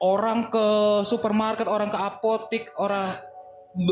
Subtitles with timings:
[0.00, 0.66] orang ke
[1.04, 3.20] supermarket, orang ke apotik, orang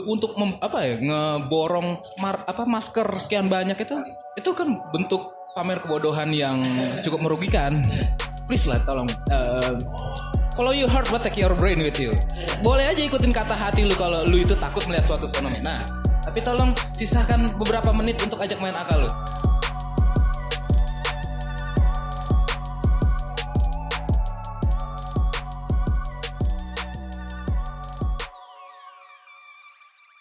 [0.08, 3.94] untuk mem- apa ya ngeborong mar- apa masker sekian banyak itu
[4.34, 5.22] itu kan bentuk
[5.54, 6.58] pamer kebodohan yang
[7.04, 7.84] cukup merugikan.
[8.50, 9.72] Please lah tolong eh,
[10.56, 12.10] follow your heart but take your brain with you.
[12.64, 15.86] Boleh aja ikutin kata hati lu kalau lu itu takut melihat suatu fenomena.
[16.24, 19.10] Tapi tolong sisakan beberapa menit untuk ajak main akal lu.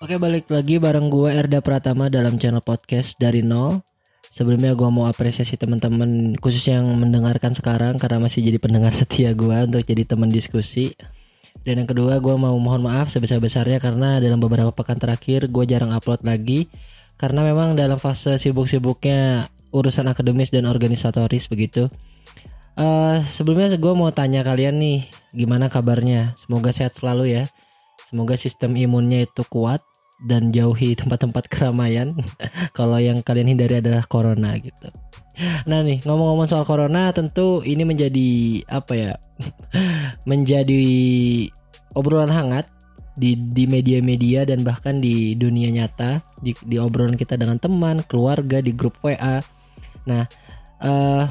[0.07, 3.84] Oke balik lagi bareng gue Erda Pratama dalam channel podcast dari nol.
[4.31, 9.67] Sebelumnya gue mau apresiasi teman-teman khusus yang mendengarkan sekarang karena masih jadi pendengar setia gue
[9.67, 10.95] untuk jadi teman diskusi.
[11.59, 15.91] Dan yang kedua gue mau mohon maaf sebesar-besarnya karena dalam beberapa pekan terakhir gue jarang
[15.91, 16.71] upload lagi.
[17.19, 21.91] Karena memang dalam fase sibuk-sibuknya urusan akademis dan organisatoris begitu.
[22.80, 26.31] Eh, Sebelumnya gue mau tanya kalian nih gimana kabarnya?
[26.39, 27.52] Semoga sehat selalu ya.
[28.08, 29.83] Semoga sistem imunnya itu kuat
[30.26, 32.18] dan jauhi tempat-tempat keramaian.
[32.78, 34.90] Kalau yang kalian hindari adalah corona gitu.
[35.70, 38.30] Nah nih ngomong-ngomong soal corona, tentu ini menjadi
[38.66, 39.14] apa ya?
[40.30, 40.86] menjadi
[41.94, 42.66] obrolan hangat
[43.18, 48.62] di di media-media dan bahkan di dunia nyata, di, di obrolan kita dengan teman, keluarga,
[48.62, 49.42] di grup WA.
[50.10, 50.26] Nah,
[50.82, 51.26] eh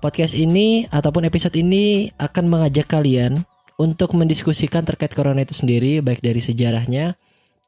[0.00, 3.44] podcast ini ataupun episode ini akan mengajak kalian
[3.76, 7.16] untuk mendiskusikan terkait corona itu sendiri baik dari sejarahnya,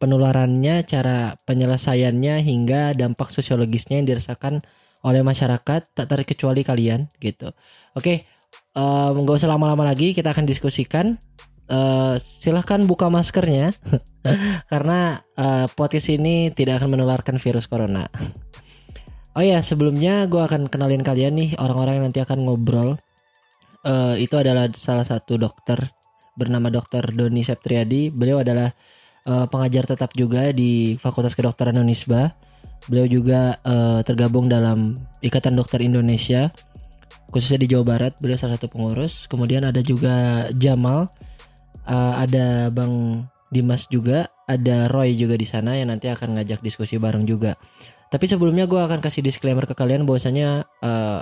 [0.03, 4.59] penularannya, cara penyelesaiannya hingga dampak sosiologisnya yang dirasakan
[5.07, 7.55] oleh masyarakat tak terkecuali kalian gitu.
[7.95, 8.27] Oke,
[8.75, 11.23] nggak usah lama-lama lagi kita akan diskusikan.
[11.73, 13.73] Eh, silahkan buka maskernya
[14.73, 18.11] karena eh, podcast ini tidak akan menularkan virus corona.
[19.33, 22.99] Oh ya sebelumnya gue akan kenalin kalian nih orang-orang yang nanti akan ngobrol.
[23.87, 25.81] Eh, itu adalah salah satu dokter
[26.37, 27.15] bernama Dr.
[27.15, 28.13] Doni Septriadi.
[28.13, 28.69] Beliau adalah
[29.27, 32.35] eh, pengajar tetap juga di Fakultas Kedokteran Unisba.
[32.91, 36.51] Beliau juga eh, tergabung dalam Ikatan Dokter Indonesia
[37.33, 38.13] khususnya di Jawa Barat.
[38.21, 39.27] Beliau salah satu pengurus.
[39.27, 41.09] Kemudian ada juga Jamal,
[41.89, 47.01] eh, ada Bang Dimas juga, ada Roy juga di sana yang nanti akan ngajak diskusi
[47.01, 47.57] bareng juga.
[48.13, 51.21] Tapi sebelumnya gue akan kasih disclaimer ke kalian bahwasanya eh,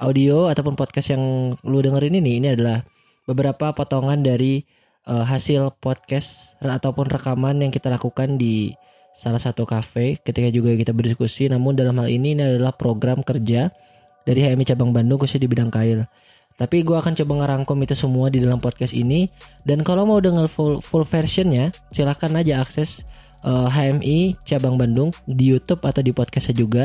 [0.00, 2.84] audio ataupun podcast yang lu dengerin ini ini adalah
[3.28, 4.64] beberapa potongan dari
[5.10, 8.72] eh, hasil podcast ataupun rekaman yang kita lakukan di
[9.10, 11.50] salah satu kafe ketika juga kita berdiskusi.
[11.50, 13.74] Namun dalam hal ini ini adalah program kerja
[14.22, 16.06] dari HMI cabang Bandung khususnya di bidang kail.
[16.54, 19.32] Tapi gue akan coba ngerangkum itu semua di dalam podcast ini.
[19.64, 23.02] Dan kalau mau dengar full full versionnya silahkan aja akses
[23.42, 26.84] eh, HMI cabang Bandung di YouTube atau di podcastnya juga.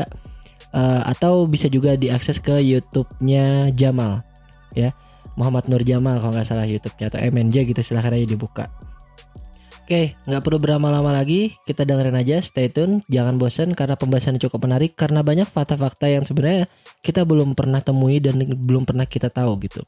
[0.76, 4.20] Eh, atau bisa juga diakses ke YouTube-nya Jamal
[4.76, 4.92] ya
[5.36, 8.66] Muhammad Nur Jamal kalau nggak salah YouTube-nya atau MNJ gitu silahkan aja dibuka.
[9.86, 14.66] Oke, nggak perlu berlama-lama lagi, kita dengerin aja, stay tune, jangan bosen karena pembahasannya cukup
[14.66, 16.66] menarik karena banyak fakta-fakta yang sebenarnya
[17.06, 19.86] kita belum pernah temui dan belum pernah kita tahu gitu.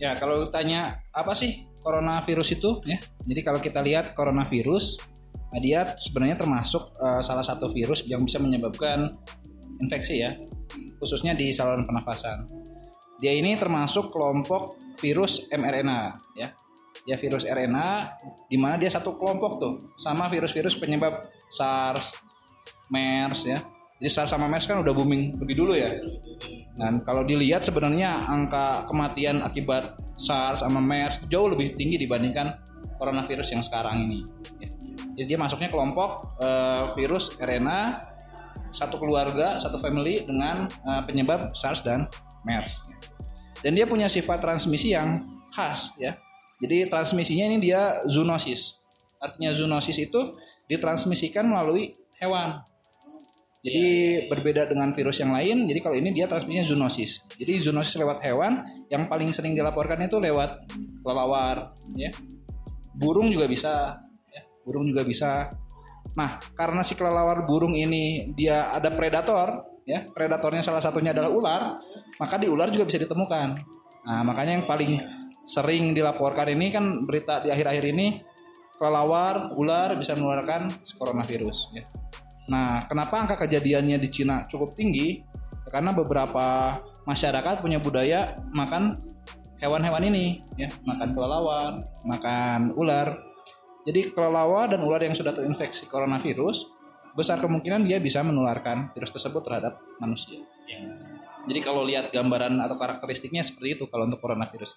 [0.00, 2.96] Ya, kalau tanya apa sih coronavirus itu ya?
[3.04, 4.96] Jadi kalau kita lihat coronavirus,
[5.52, 9.12] nah dia sebenarnya termasuk eh, salah satu virus yang bisa menyebabkan
[9.84, 10.32] infeksi ya,
[10.98, 12.46] khususnya di saluran pernafasan.
[13.16, 16.02] Dia ini termasuk kelompok virus mRNA
[16.36, 16.48] ya.
[17.06, 18.18] Ya virus RNA
[18.50, 22.12] di mana dia satu kelompok tuh sama virus-virus penyebab SARS,
[22.90, 23.58] MERS ya.
[23.96, 25.88] Jadi SARS sama MERS kan udah booming lebih dulu ya.
[26.76, 32.52] Dan kalau dilihat sebenarnya angka kematian akibat SARS sama MERS jauh lebih tinggi dibandingkan
[32.98, 34.20] coronavirus yang sekarang ini.
[34.60, 34.68] Ya.
[35.16, 37.80] Jadi dia masuknya kelompok eh, virus RNA
[38.76, 42.04] satu keluarga, satu family dengan eh, penyebab SARS dan
[42.44, 42.76] MERS.
[43.64, 46.20] Dan dia punya sifat transmisi yang khas ya.
[46.60, 48.80] Jadi transmisinya ini dia zoonosis.
[49.16, 50.32] Artinya zoonosis itu
[50.68, 52.60] ditransmisikan melalui hewan.
[53.66, 53.86] Jadi
[54.30, 55.66] berbeda dengan virus yang lain.
[55.66, 57.26] Jadi kalau ini dia transmisinya zoonosis.
[57.34, 58.62] Jadi zoonosis lewat hewan
[58.92, 60.70] yang paling sering dilaporkan itu lewat
[61.02, 62.14] kelelawar, ya.
[62.94, 63.98] Burung juga bisa,
[64.30, 64.42] ya.
[64.62, 65.50] Burung juga bisa.
[66.16, 70.02] Nah, karena si kelelawar burung ini dia ada predator, ya.
[70.08, 71.62] Predatornya salah satunya adalah ular,
[72.16, 73.48] maka di ular juga bisa ditemukan.
[74.08, 74.96] Nah, makanya yang paling
[75.46, 78.18] sering dilaporkan ini kan berita di akhir-akhir ini
[78.80, 81.84] kelelawar, ular bisa menularkan coronavirus, ya.
[82.48, 85.20] Nah, kenapa angka kejadiannya di Cina cukup tinggi?
[85.66, 88.94] Karena beberapa masyarakat punya budaya makan
[89.58, 93.35] hewan-hewan ini, ya, makan kelelawar, makan ular.
[93.86, 96.66] Jadi kelelawar dan ular yang sudah terinfeksi coronavirus
[97.14, 100.42] besar kemungkinan dia bisa menularkan virus tersebut terhadap manusia.
[101.46, 104.74] Jadi kalau lihat gambaran atau karakteristiknya seperti itu kalau untuk coronavirus.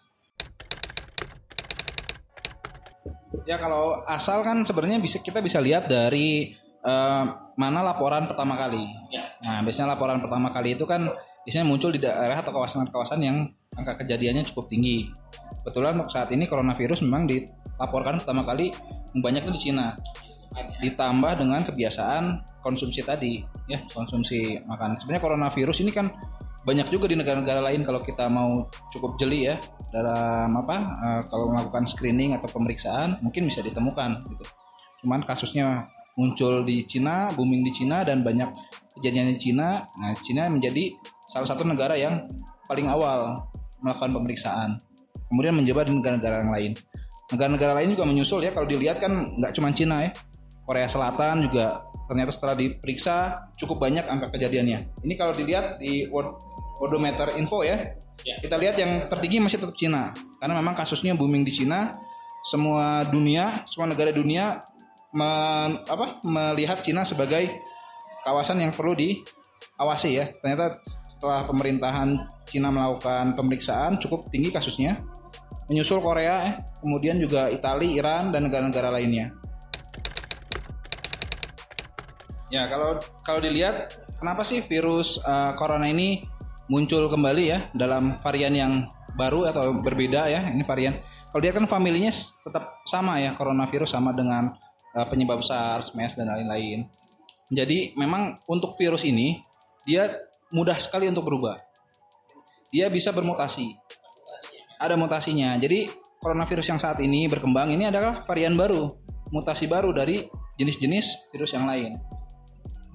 [3.49, 6.53] Ya kalau asal kan sebenarnya bisa kita bisa lihat dari
[6.85, 7.25] eh,
[7.57, 8.85] mana laporan pertama kali.
[9.41, 11.09] Nah biasanya laporan pertama kali itu kan
[11.41, 15.09] biasanya muncul di daerah atau kawasan-kawasan yang angka kejadiannya cukup tinggi.
[15.65, 17.25] Kebetulan untuk saat ini coronavirus memang
[17.79, 18.75] dilaporkan pertama kali
[19.15, 19.95] banyak itu di Cina.
[20.83, 23.39] Ditambah dengan kebiasaan konsumsi tadi,
[23.71, 24.99] ya konsumsi makan.
[24.99, 26.11] Sebenarnya coronavirus ini kan
[26.67, 29.55] banyak juga di negara-negara lain kalau kita mau cukup jeli ya
[29.95, 34.43] dalam apa eh, kalau melakukan screening atau pemeriksaan mungkin bisa ditemukan gitu.
[34.99, 35.87] Cuman kasusnya
[36.19, 38.51] muncul di Cina, booming di Cina dan banyak
[38.99, 39.79] kejadian di Cina.
[40.03, 40.91] Nah, Cina menjadi
[41.31, 42.27] salah satu negara yang
[42.67, 43.47] paling awal
[43.79, 44.69] melakukan pemeriksaan.
[45.31, 46.71] Kemudian menjabat di negara-negara yang lain.
[47.29, 50.11] Negara-negara lain juga menyusul ya kalau dilihat kan nggak cuma Cina ya.
[50.65, 55.01] Korea Selatan juga ternyata setelah diperiksa cukup banyak angka kejadiannya.
[55.05, 56.41] Ini kalau dilihat di World
[56.81, 61.53] Worldometer Info ya, kita lihat yang tertinggi masih tetap Cina karena memang kasusnya booming di
[61.53, 61.93] Cina.
[62.39, 64.63] Semua dunia, semua negara dunia
[65.11, 67.51] men- apa, melihat Cina sebagai
[68.23, 70.31] kawasan yang perlu diawasi ya.
[70.39, 72.15] Ternyata setelah pemerintahan
[72.47, 75.03] Cina melakukan pemeriksaan cukup tinggi kasusnya,
[75.69, 79.31] menyusul Korea, eh, kemudian juga Italia, Iran dan negara-negara lainnya.
[82.49, 86.25] Ya kalau kalau dilihat kenapa sih virus uh, corona ini
[86.65, 88.73] muncul kembali ya dalam varian yang
[89.13, 90.97] baru atau berbeda ya ini varian.
[91.29, 92.09] Kalau dia kan familinya
[92.41, 94.49] tetap sama ya coronavirus sama dengan
[94.97, 96.89] uh, penyebab SARS, MERS dan lain-lain.
[97.53, 99.37] Jadi memang untuk virus ini
[99.85, 100.09] dia
[100.49, 101.57] mudah sekali untuk berubah.
[102.73, 103.73] Dia bisa bermutasi.
[104.79, 105.59] Ada mutasinya.
[105.59, 105.91] Jadi
[106.23, 108.87] coronavirus yang saat ini berkembang ini adalah varian baru,
[109.35, 110.23] mutasi baru dari
[110.55, 111.99] jenis-jenis virus yang lain.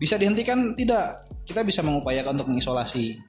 [0.01, 0.73] Bisa dihentikan?
[0.73, 1.07] Tidak.
[1.45, 3.21] Kita bisa mengupayakan untuk mengisolasi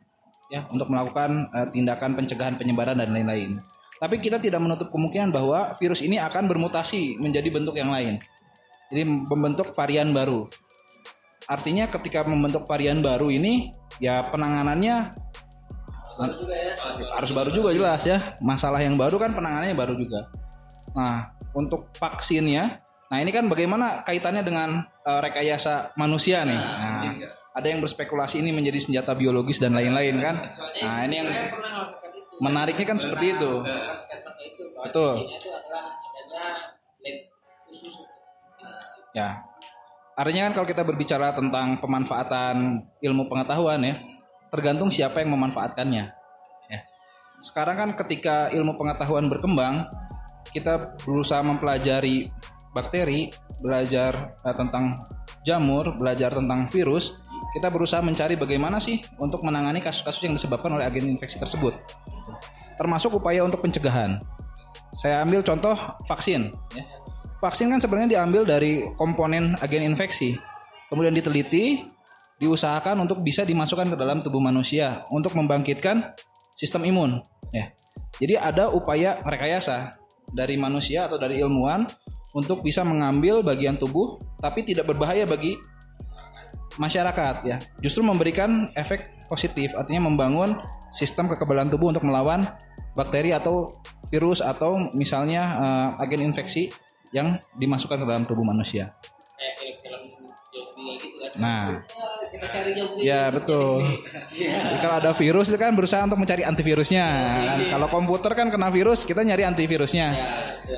[0.50, 3.58] ya untuk melakukan eh, tindakan pencegahan penyebaran dan lain-lain.
[3.96, 8.20] Tapi kita tidak menutup kemungkinan bahwa virus ini akan bermutasi menjadi bentuk yang lain.
[8.92, 10.46] Jadi membentuk varian baru.
[11.48, 15.25] Artinya ketika membentuk varian baru ini ya penanganannya
[17.16, 18.18] harus baru juga jelas ya.
[18.40, 20.32] Masalah yang baru kan penanganannya baru juga.
[20.96, 26.58] Nah untuk vaksinnya nah ini kan bagaimana kaitannya dengan eh, rekayasa manusia nih?
[26.58, 27.04] Nah
[27.56, 30.36] ada yang berspekulasi ini menjadi senjata biologis dan lain-lain kan?
[30.84, 31.30] Nah ini yang
[32.44, 33.64] menariknya kan seperti itu.
[34.84, 35.14] Betul.
[39.16, 39.40] ya.
[40.16, 44.15] Artinya kan kalau kita berbicara tentang pemanfaatan ilmu pengetahuan ya
[44.52, 46.06] tergantung siapa yang memanfaatkannya
[46.72, 46.80] ya
[47.42, 49.90] sekarang kan ketika ilmu pengetahuan berkembang
[50.50, 52.32] kita berusaha mempelajari
[52.72, 55.00] bakteri belajar eh, tentang
[55.46, 57.16] jamur belajar tentang virus
[57.56, 61.76] kita berusaha mencari bagaimana sih untuk menangani kasus-kasus yang disebabkan oleh agen infeksi tersebut
[62.76, 64.20] termasuk upaya untuk pencegahan
[64.96, 65.76] saya ambil contoh
[66.08, 66.56] vaksin.
[66.72, 66.84] ya.
[67.44, 70.40] Vaksin kan sebenarnya diambil dari komponen agen infeksi,
[70.88, 71.84] kemudian diteliti,
[72.40, 76.16] diusahakan untuk bisa dimasukkan ke dalam tubuh manusia untuk membangkitkan
[76.56, 77.12] sistem imun.
[77.56, 77.72] Ya.
[78.20, 79.96] Jadi ada upaya rekayasa
[80.32, 81.88] dari manusia atau dari ilmuwan
[82.36, 85.56] untuk bisa mengambil bagian tubuh tapi tidak berbahaya bagi
[86.76, 87.58] masyarakat ya.
[87.80, 90.60] Justru memberikan efek positif, artinya membangun
[90.92, 92.44] sistem kekebalan tubuh untuk melawan
[92.96, 93.80] bakteri atau
[94.12, 96.72] virus atau misalnya eh, agen infeksi
[97.12, 98.96] yang dimasukkan ke dalam tubuh manusia.
[101.36, 101.84] Nah,
[103.02, 103.84] ya betul.
[104.80, 107.06] Kalau ada virus itu kan berusaha untuk mencari antivirusnya.
[107.06, 110.08] Kan Kalau komputer kan kena virus, kita nyari antivirusnya.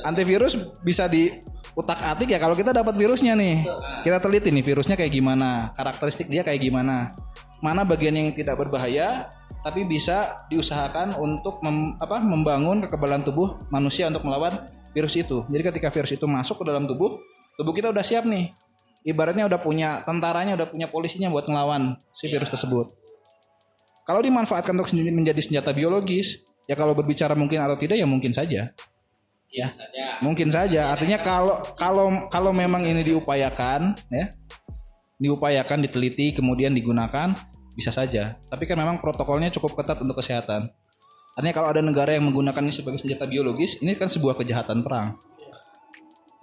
[0.04, 1.30] Antivirus bisa di
[1.78, 3.68] utak atik ya kalau kita dapat virusnya nih.
[4.02, 7.14] Kita teliti nih virusnya kayak gimana, karakteristik dia kayak gimana.
[7.62, 9.30] Mana bagian yang tidak berbahaya
[9.66, 14.64] tapi bisa diusahakan untuk mem- apa, membangun kekebalan tubuh manusia untuk melawan
[14.96, 15.44] virus itu.
[15.52, 17.20] Jadi ketika virus itu masuk ke dalam tubuh,
[17.60, 18.50] tubuh kita udah siap nih.
[19.08, 22.92] Ibaratnya udah punya tentaranya, udah punya polisinya buat ngelawan si virus tersebut.
[24.04, 28.76] Kalau dimanfaatkan untuk menjadi senjata biologis, ya kalau berbicara mungkin atau tidak ya mungkin saja.
[29.48, 29.68] Ya,
[30.20, 30.92] mungkin saja.
[30.92, 34.28] Artinya kalau kalau kalau memang ini diupayakan, ya,
[35.24, 37.32] diupayakan, diteliti, kemudian digunakan,
[37.72, 38.36] bisa saja.
[38.52, 40.68] Tapi kan memang protokolnya cukup ketat untuk kesehatan.
[41.40, 45.16] Artinya kalau ada negara yang menggunakan ini sebagai senjata biologis, ini kan sebuah kejahatan perang.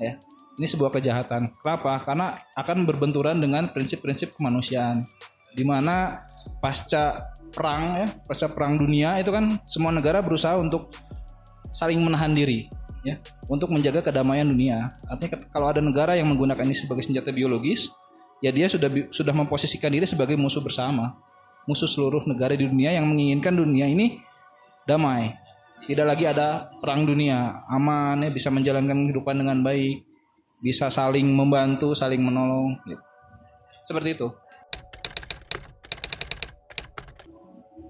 [0.00, 0.16] Ya,
[0.54, 1.50] ini sebuah kejahatan.
[1.61, 1.99] Kenapa?
[2.02, 5.02] Karena akan berbenturan dengan prinsip-prinsip kemanusiaan.
[5.54, 6.26] Di mana
[6.58, 10.90] pasca perang ya, pasca perang dunia itu kan semua negara berusaha untuk
[11.70, 12.66] saling menahan diri
[13.04, 14.90] ya untuk menjaga kedamaian dunia.
[15.06, 17.92] Artinya kalau ada negara yang menggunakan ini sebagai senjata biologis,
[18.42, 21.14] ya dia sudah sudah memposisikan diri sebagai musuh bersama.
[21.64, 24.20] musuh seluruh negara di dunia yang menginginkan dunia ini
[24.84, 25.32] damai.
[25.88, 30.04] Tidak lagi ada perang dunia, aman ya bisa menjalankan kehidupan dengan baik,
[30.62, 32.78] bisa saling membantu, saling menolong.
[32.87, 33.02] gitu.
[33.84, 34.28] Seperti itu.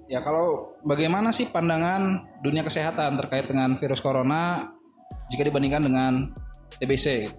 [0.05, 4.71] Ya kalau bagaimana sih pandangan dunia kesehatan terkait dengan virus corona
[5.33, 6.13] jika dibandingkan dengan
[6.77, 7.33] TBC?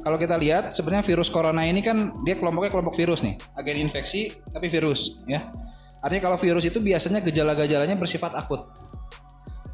[0.00, 4.32] Kalau kita lihat sebenarnya virus corona ini kan dia kelompoknya kelompok virus nih, agen infeksi
[4.48, 5.52] tapi virus ya.
[6.00, 8.64] Artinya kalau virus itu biasanya gejala-gejalanya bersifat akut.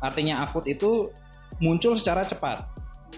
[0.02, 1.14] Artinya akut itu
[1.62, 2.66] muncul secara cepat.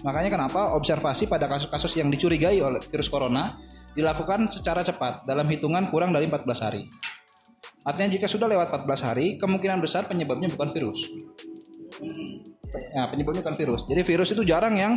[0.03, 3.59] Makanya kenapa observasi pada kasus-kasus yang dicurigai oleh virus corona
[3.91, 6.87] dilakukan secara cepat dalam hitungan kurang dari 14 hari.
[7.83, 10.99] Artinya jika sudah lewat 14 hari, kemungkinan besar penyebabnya bukan virus.
[12.95, 13.81] Ya, penyebabnya bukan virus.
[13.89, 14.93] Jadi virus itu jarang yang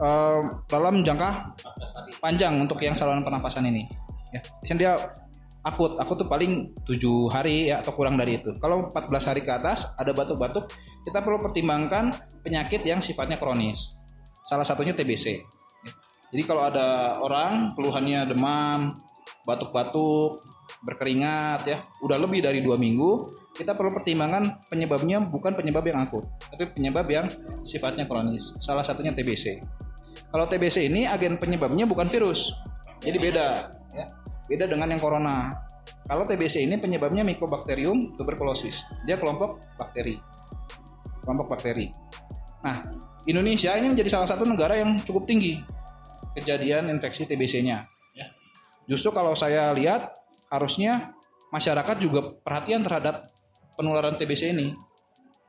[0.00, 0.40] eh,
[0.70, 1.56] dalam jangka
[2.22, 3.84] panjang untuk yang saluran pernapasan ini.
[4.32, 4.92] Ya, biasanya dia
[5.66, 5.98] akut.
[5.98, 8.54] Akut tuh paling 7 hari ya atau kurang dari itu.
[8.62, 10.70] Kalau 14 hari ke atas ada batuk-batuk,
[11.04, 12.12] kita perlu pertimbangkan
[12.44, 13.97] penyakit yang sifatnya kronis.
[14.48, 15.44] Salah satunya TBC.
[16.32, 18.96] Jadi kalau ada orang keluhannya demam,
[19.44, 20.40] batuk-batuk,
[20.88, 26.24] berkeringat ya, udah lebih dari dua minggu, kita perlu pertimbangkan penyebabnya bukan penyebab yang akut,
[26.48, 27.28] tapi penyebab yang
[27.60, 28.56] sifatnya kronis.
[28.64, 29.60] Salah satunya TBC.
[30.32, 32.48] Kalau TBC ini agen penyebabnya bukan virus,
[33.04, 33.48] jadi beda.
[33.92, 34.06] Ya.
[34.48, 35.52] Beda dengan yang corona.
[36.08, 38.80] Kalau TBC ini penyebabnya Mycobacterium tuberculosis.
[39.04, 40.16] Dia kelompok bakteri.
[41.20, 41.92] Kelompok bakteri.
[42.64, 42.80] Nah,
[43.26, 45.58] Indonesia ini menjadi salah satu negara yang cukup tinggi
[46.38, 47.88] kejadian infeksi TBC-nya.
[48.14, 48.26] Ya.
[48.86, 50.14] Justru kalau saya lihat
[50.54, 51.12] harusnya
[51.50, 53.26] masyarakat juga perhatian terhadap
[53.74, 54.70] penularan TBC ini.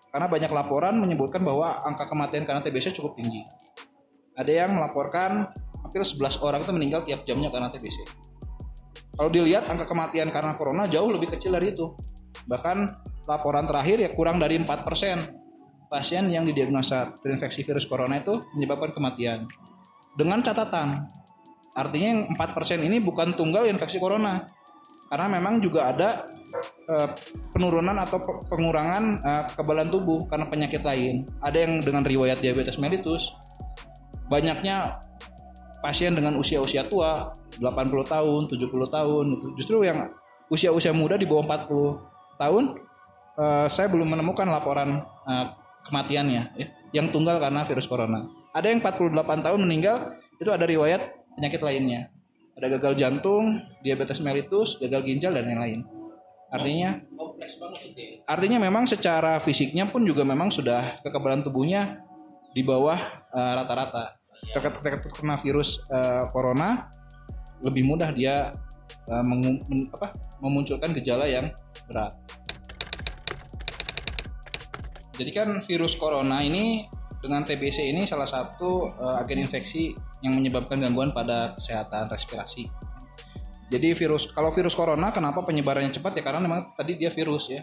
[0.10, 3.46] Karena banyak laporan menyebutkan bahwa angka kematian karena TBC cukup tinggi.
[4.34, 5.54] Ada yang melaporkan
[5.86, 8.10] hampir 11 orang itu meninggal tiap jamnya karena TBC.
[9.14, 11.94] Kalau dilihat angka kematian karena corona jauh lebih kecil dari itu.
[12.50, 12.78] Bahkan
[13.30, 15.38] laporan terakhir ya kurang dari 4%
[15.89, 19.50] pasien yang didiagnosa terinfeksi virus corona itu menyebabkan kematian.
[20.13, 21.10] Dengan catatan,
[21.74, 24.46] artinya yang 4% ini bukan tunggal infeksi corona.
[25.10, 26.29] Karena memang juga ada
[26.86, 27.10] eh,
[27.50, 31.25] penurunan atau pe- pengurangan eh, kekebalan tubuh karena penyakit lain.
[31.41, 33.34] Ada yang dengan riwayat diabetes mellitus.
[34.29, 35.01] Banyaknya
[35.81, 39.48] pasien dengan usia-usia tua, 80 tahun, 70 tahun gitu.
[39.58, 40.13] Justru yang
[40.53, 42.63] usia-usia muda di bawah 40 tahun
[43.39, 45.46] eh, saya belum menemukan laporan eh,
[45.89, 48.29] kematiannya ya, yang tunggal karena virus corona.
[48.53, 49.13] Ada yang 48
[49.46, 49.98] tahun meninggal
[50.38, 51.01] itu ada riwayat
[51.36, 52.10] penyakit lainnya.
[52.55, 55.81] Ada gagal jantung, diabetes mellitus, gagal ginjal dan lain-lain.
[56.50, 58.00] Artinya Kompleks banget itu.
[58.01, 58.12] ya.
[58.25, 62.01] artinya memang secara fisiknya pun juga memang sudah kekebalan tubuhnya
[62.51, 62.98] di bawah
[63.29, 64.17] eh, rata-rata.
[64.50, 66.89] Terkait terkait kena virus eh, corona
[67.62, 68.50] lebih mudah dia
[69.05, 70.10] eh, mengu- men- apa,
[70.41, 71.53] memunculkan gejala yang
[71.86, 72.17] berat.
[75.20, 76.88] Jadi kan virus corona ini
[77.20, 79.92] dengan TBC ini salah satu eh, agen infeksi
[80.24, 82.72] yang menyebabkan gangguan pada kesehatan respirasi.
[83.70, 87.62] Jadi virus kalau virus corona kenapa penyebarannya cepat ya karena memang tadi dia virus ya.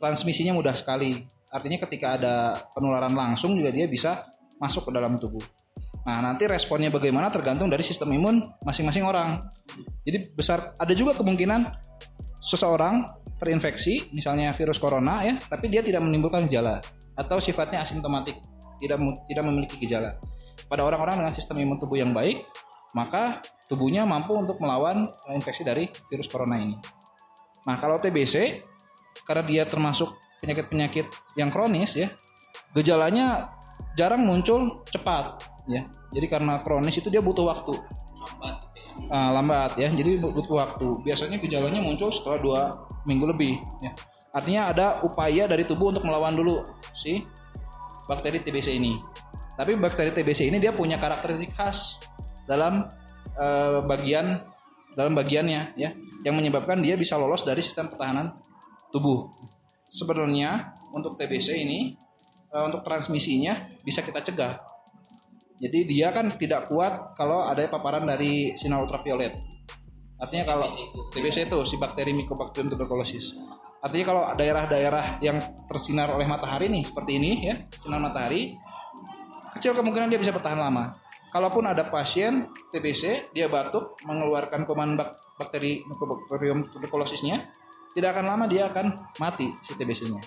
[0.00, 1.28] Transmisinya mudah sekali.
[1.52, 2.34] Artinya ketika ada
[2.72, 4.24] penularan langsung juga dia bisa
[4.56, 5.42] masuk ke dalam tubuh.
[6.08, 9.44] Nah, nanti responnya bagaimana tergantung dari sistem imun masing-masing orang.
[10.08, 11.68] Jadi besar ada juga kemungkinan
[12.40, 16.82] seseorang terinfeksi misalnya virus corona ya, tapi dia tidak menimbulkan gejala
[17.14, 18.38] atau sifatnya asimptomatik,
[18.82, 20.18] tidak tidak memiliki gejala.
[20.66, 22.44] Pada orang-orang dengan sistem imun tubuh yang baik,
[22.92, 26.76] maka tubuhnya mampu untuk melawan eh, infeksi dari virus corona ini.
[27.66, 28.62] Nah, kalau TBC
[29.26, 32.08] karena dia termasuk penyakit-penyakit yang kronis ya,
[32.74, 33.54] gejalanya
[33.98, 35.86] jarang muncul cepat ya.
[36.14, 37.74] Jadi karena kronis itu dia butuh waktu.
[38.18, 38.86] Lambat ya.
[39.08, 42.62] Ah, lambat ya jadi butuh waktu biasanya gejalanya muncul setelah dua
[43.08, 43.96] minggu lebih ya.
[44.28, 46.60] Artinya ada upaya dari tubuh untuk melawan dulu
[46.92, 47.24] si
[48.04, 49.00] bakteri TBC ini.
[49.56, 51.98] Tapi bakteri TBC ini dia punya karakteristik khas
[52.44, 52.86] dalam
[53.34, 54.44] eh, bagian
[54.92, 55.90] dalam bagiannya ya
[56.22, 58.36] yang menyebabkan dia bisa lolos dari sistem pertahanan
[58.92, 59.32] tubuh.
[59.88, 61.96] Sebenarnya untuk TBC ini
[62.52, 64.60] eh, untuk transmisinya bisa kita cegah.
[65.58, 69.57] Jadi dia kan tidak kuat kalau ada paparan dari sinar ultraviolet.
[70.18, 70.66] Artinya kalau
[71.14, 73.38] TBC itu si bakteri Mycobacterium tuberculosis.
[73.78, 75.38] Artinya kalau daerah-daerah yang
[75.70, 78.58] tersinar oleh matahari nih seperti ini ya, sinar matahari
[79.54, 80.90] kecil kemungkinan dia bisa bertahan lama.
[81.28, 87.52] Kalaupun ada pasien TBC, dia batuk mengeluarkan kuman bak- bakteri Mycobacterium tuberculosisnya,
[87.94, 90.18] tidak akan lama dia akan mati si TBC-nya.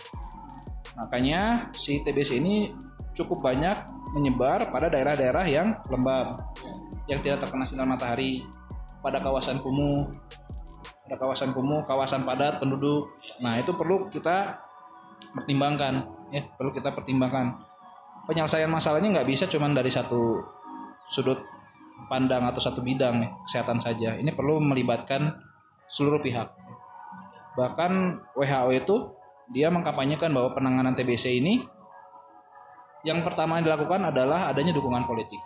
[1.01, 2.69] Makanya si TBC ini
[3.17, 3.75] cukup banyak
[4.13, 6.53] menyebar pada daerah-daerah yang lembab,
[7.10, 8.45] yang tidak terkena sinar matahari,
[9.01, 10.08] pada kawasan kumuh,
[11.10, 13.12] ada kawasan kumuh, kawasan padat penduduk.
[13.43, 14.62] Nah itu perlu kita
[15.36, 17.58] pertimbangkan, ya perlu kita pertimbangkan.
[18.29, 20.39] Penyelesaian masalahnya nggak bisa cuma dari satu
[21.10, 21.41] sudut
[22.08, 24.15] pandang atau satu bidang ya, kesehatan saja.
[24.15, 25.36] Ini perlu melibatkan
[25.89, 26.48] seluruh pihak.
[27.58, 27.91] Bahkan
[28.38, 28.96] WHO itu
[29.51, 31.60] dia mengkampanyekan bahwa penanganan TBC ini
[33.03, 35.41] yang pertama yang dilakukan adalah adanya dukungan politik.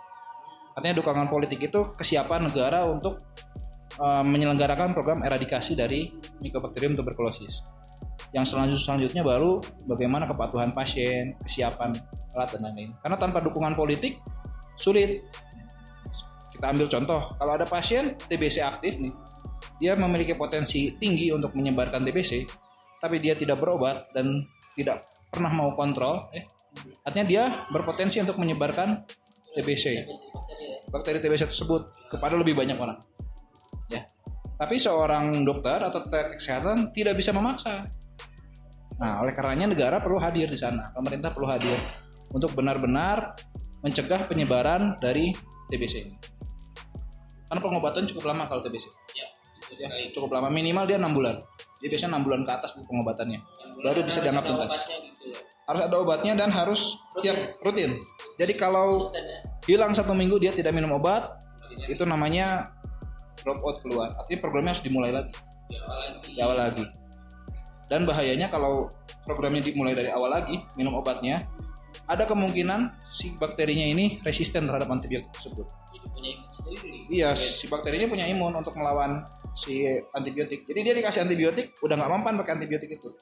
[0.76, 3.16] Artinya dukungan politik itu kesiapan negara untuk
[4.00, 7.64] uh, menyelenggarakan program eradikasi dari Mycobacterium tuberculosis.
[8.34, 11.94] Yang selanjutnya, selanjutnya baru bagaimana kepatuhan pasien, kesiapan
[12.36, 12.90] alat dan lain-lain.
[13.00, 14.20] Karena tanpa dukungan politik
[14.76, 15.24] sulit.
[16.56, 19.12] Kita ambil contoh, kalau ada pasien TBC aktif nih,
[19.76, 22.48] dia memiliki potensi tinggi untuk menyebarkan TBC,
[22.96, 24.40] tapi dia tidak berobat dan
[24.72, 26.48] tidak pernah mau kontrol, eh,
[27.04, 29.04] artinya dia berpotensi untuk menyebarkan
[29.52, 30.08] TBC,
[30.88, 32.96] bakteri TBC tersebut kepada lebih banyak orang.
[34.56, 37.84] Ya, tapi seorang dokter atau tenaga kesehatan tidak bisa memaksa.
[38.96, 41.76] Nah, oleh karenanya negara perlu hadir di sana, pemerintah perlu hadir
[42.32, 43.36] untuk benar-benar
[43.84, 45.36] mencegah penyebaran dari
[45.68, 46.16] TBC ini.
[47.46, 48.88] Karena pengobatan cukup lama kalau TBC.
[49.12, 49.28] Ya,
[49.76, 51.36] Ya, cukup lama minimal dia enam bulan.
[51.82, 53.40] Dia biasanya enam bulan ke atas di pengobatannya.
[53.82, 54.72] Baru bisa dianggap tuntas.
[54.88, 55.38] gitu ya.
[55.66, 57.98] Harus ada obatnya dan harus tiap rutin.
[58.38, 59.10] Jadi kalau
[59.66, 61.34] hilang satu minggu dia tidak minum obat,
[61.90, 62.75] itu namanya
[63.46, 64.10] drop out keluar.
[64.18, 65.30] Artinya programnya harus dimulai lagi.
[66.26, 66.82] Di awal lagi.
[67.86, 68.90] Dan bahayanya kalau
[69.22, 71.46] programnya dimulai dari awal lagi, minum obatnya,
[72.10, 75.70] ada kemungkinan si bakterinya ini resisten terhadap antibiotik tersebut.
[75.94, 76.30] Jadi punya.
[77.06, 79.22] Iya, si bakterinya punya imun untuk melawan
[79.54, 80.66] si antibiotik.
[80.66, 83.14] Jadi dia dikasih antibiotik, udah nggak mempan pakai antibiotik itu.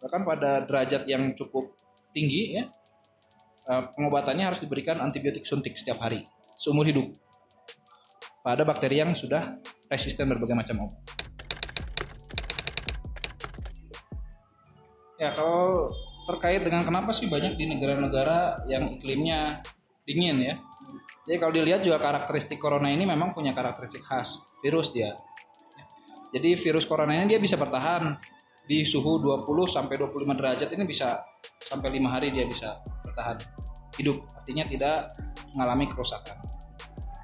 [0.00, 1.76] Bahkan pada derajat yang cukup
[2.16, 2.64] tinggi ya,
[3.68, 6.24] eh, pengobatannya harus diberikan antibiotik suntik setiap hari
[6.56, 7.12] seumur hidup.
[8.40, 9.60] Pada bakteri yang sudah
[9.92, 11.00] resisten berbagai macam obat.
[15.20, 15.92] Ya kalau
[16.24, 19.60] terkait dengan kenapa sih banyak di negara-negara yang iklimnya
[20.08, 20.54] dingin ya.
[21.28, 25.12] Jadi kalau dilihat juga karakteristik corona ini memang punya karakteristik khas virus dia.
[26.32, 28.16] Jadi virus corona ini dia bisa bertahan
[28.64, 31.20] di suhu 20 sampai 25 derajat ini bisa
[31.60, 33.36] sampai lima hari dia bisa bertahan
[34.00, 34.24] hidup.
[34.32, 35.12] Artinya tidak
[35.52, 36.59] mengalami kerusakan.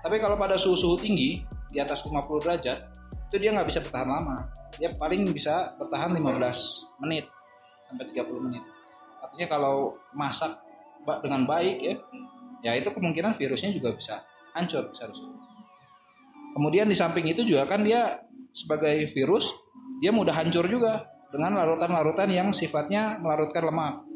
[0.07, 2.79] Tapi kalau pada suhu-suhu tinggi di atas 50 derajat
[3.27, 4.39] itu dia nggak bisa bertahan lama.
[4.79, 7.27] Dia paling bisa bertahan 15 menit
[7.91, 8.63] sampai 30 menit.
[9.19, 10.63] Artinya kalau masak
[11.27, 11.95] dengan baik ya,
[12.63, 14.23] ya itu kemungkinan virusnya juga bisa
[14.55, 15.27] hancur bisa rusak.
[16.55, 18.23] Kemudian di samping itu juga kan dia
[18.55, 19.51] sebagai virus
[19.99, 21.03] dia mudah hancur juga
[21.35, 24.07] dengan larutan-larutan yang sifatnya melarutkan lemak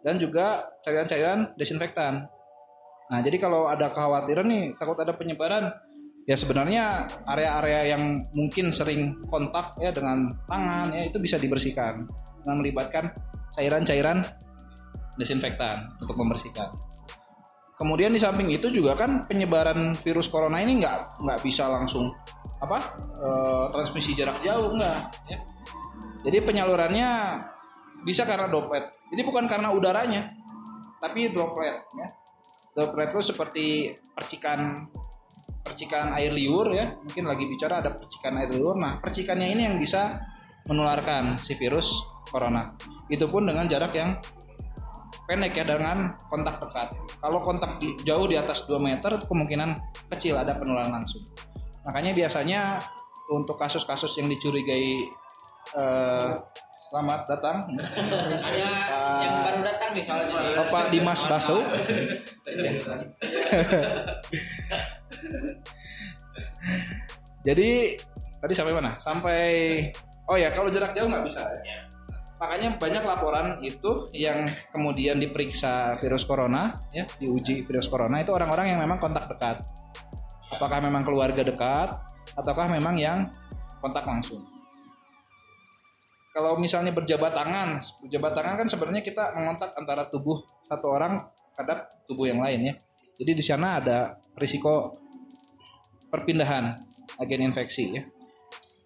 [0.00, 2.32] dan juga cairan-cairan desinfektan.
[3.10, 5.66] Nah, jadi kalau ada kekhawatiran nih takut ada penyebaran
[6.30, 12.06] ya sebenarnya area-area yang mungkin sering kontak ya dengan tangan ya itu bisa dibersihkan
[12.38, 13.10] dengan melibatkan
[13.58, 14.22] cairan-cairan
[15.18, 16.70] desinfektan untuk membersihkan.
[17.74, 22.12] Kemudian di samping itu juga kan penyebaran virus corona ini nggak nggak bisa langsung
[22.60, 22.78] apa
[23.18, 25.38] eh, transmisi jarak jauh nggak ya.
[26.20, 27.08] Jadi penyalurannya
[28.04, 28.84] bisa karena droplet.
[29.08, 30.28] Jadi bukan karena udaranya,
[31.00, 32.19] tapi droplet ya.
[32.74, 33.66] Droplet itu seperti
[34.14, 34.86] percikan
[35.60, 36.90] percikan air liur ya.
[37.02, 38.78] Mungkin lagi bicara ada percikan air liur.
[38.78, 40.22] Nah, percikannya ini yang bisa
[40.70, 41.98] menularkan si virus
[42.30, 42.70] corona.
[43.10, 44.14] Itu pun dengan jarak yang
[45.26, 46.88] pendek ya dengan kontak dekat.
[47.22, 49.70] Kalau kontak di, jauh di atas 2 meter kemungkinan
[50.10, 51.22] kecil ada penularan langsung.
[51.86, 52.82] Makanya biasanya
[53.30, 55.06] untuk kasus-kasus yang dicurigai
[55.78, 56.32] eh,
[56.90, 57.62] selamat datang
[58.50, 58.58] Ada
[59.22, 60.58] yang baru datang nih soalnya.
[60.58, 61.62] Bapak Dimas Baso.
[67.46, 67.94] Jadi
[68.42, 68.98] tadi sampai mana?
[68.98, 69.86] Sampai
[70.26, 71.46] oh ya kalau jarak jauh nggak bisa.
[71.62, 71.86] Ya.
[72.42, 78.74] Makanya banyak laporan itu yang kemudian diperiksa virus corona, ya diuji virus corona itu orang-orang
[78.74, 79.62] yang memang kontak dekat.
[80.50, 81.94] Apakah memang keluarga dekat,
[82.34, 83.30] ataukah memang yang
[83.78, 84.49] kontak langsung?
[86.30, 91.18] Kalau misalnya berjabat tangan, berjabat tangan kan sebenarnya kita mengontak antara tubuh satu orang
[91.58, 92.74] terhadap tubuh yang lain ya.
[93.18, 94.94] Jadi di sana ada risiko
[96.06, 96.70] perpindahan
[97.18, 98.02] agen infeksi ya.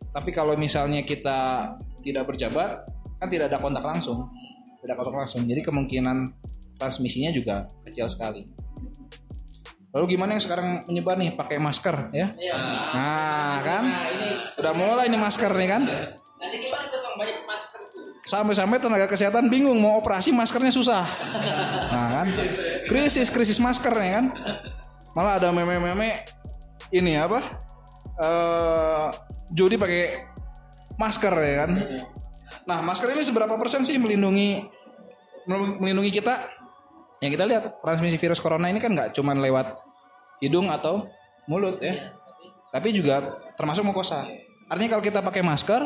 [0.08, 2.86] Tapi kalau misalnya kita tidak berjabat,
[3.20, 4.32] kan tidak ada kontak langsung,
[4.80, 5.44] tidak kontak langsung.
[5.44, 6.24] Jadi kemungkinan
[6.80, 8.42] transmisinya juga kecil sekali.
[9.94, 12.34] Lalu gimana yang sekarang menyebar nih pakai masker ya?
[12.34, 12.54] Iya.
[12.94, 14.28] Nah kan, Nah, ini
[14.58, 15.82] udah mulai nih masker nih kan?
[18.24, 21.04] Sampai-sampai tenaga kesehatan bingung mau operasi maskernya susah.
[21.92, 22.26] Nah kan,
[22.88, 24.26] krisis krisis masker nih kan?
[25.14, 26.24] Malah ada meme-meme
[26.90, 27.40] ini apa?
[28.18, 29.08] Eh
[29.52, 30.24] judi pakai
[30.96, 31.70] masker ya kan.
[32.64, 34.64] Nah, masker ini seberapa persen sih melindungi
[35.80, 36.48] melindungi kita?
[37.20, 39.76] Yang kita lihat transmisi virus corona ini kan nggak cuma lewat
[40.40, 41.08] hidung atau
[41.44, 42.12] mulut ya,
[42.72, 44.24] tapi juga termasuk mukosa.
[44.68, 45.84] Artinya kalau kita pakai masker,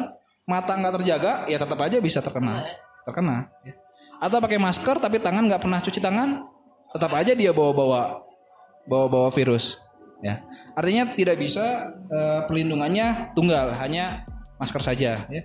[0.49, 2.65] mata nggak terjaga, ya tetap aja bisa terkena,
[3.05, 3.53] terkena.
[3.61, 3.77] ya.
[4.17, 6.49] Atau pakai masker tapi tangan nggak pernah cuci tangan,
[6.97, 8.25] tetap aja dia bawa-bawa
[8.89, 9.77] bawa-bawa virus.
[10.19, 10.43] Ya,
[10.75, 14.25] artinya tidak bisa eh, pelindungannya tunggal, hanya
[14.57, 15.21] masker saja.
[15.29, 15.43] Ya.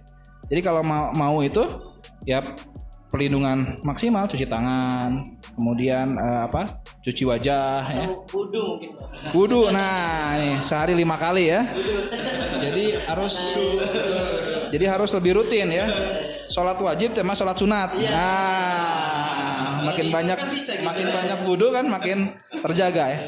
[0.48, 1.62] Jadi kalau mau, mau itu
[2.26, 2.42] ya
[3.14, 8.08] perlindungan maksimal cuci tangan, kemudian eh, apa cuci wajah, ya.
[8.32, 8.90] Wudhu mungkin.
[9.36, 9.70] wudhu.
[9.70, 11.68] Nah, nih sehari lima kali ya.
[12.64, 13.54] Jadi harus
[14.74, 15.86] jadi harus lebih rutin ya.
[16.50, 17.94] Sholat wajib sama sholat sunat.
[17.94, 20.40] Nah, makin banyak
[20.82, 23.20] makin banyak wudhu kan makin terjaga ya.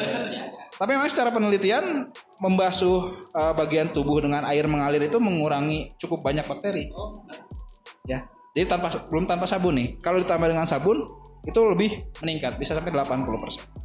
[0.75, 2.09] Tapi memang secara penelitian
[2.41, 6.89] membasuh eh, bagian tubuh dengan air mengalir itu mengurangi cukup banyak bakteri.
[8.09, 8.25] Ya.
[8.57, 10.01] Jadi tanpa belum tanpa sabun nih.
[10.01, 11.05] Kalau ditambah dengan sabun
[11.45, 13.84] itu lebih meningkat bisa sampai 80%.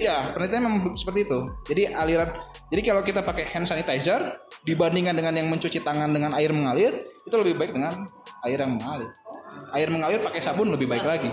[0.00, 1.38] Iya, penelitian memang seperti itu.
[1.68, 2.30] Jadi aliran
[2.72, 7.34] jadi kalau kita pakai hand sanitizer dibandingkan dengan yang mencuci tangan dengan air mengalir, itu
[7.36, 8.08] lebih baik dengan
[8.42, 9.10] air yang mengalir.
[9.76, 11.30] Air mengalir pakai sabun lebih baik lagi.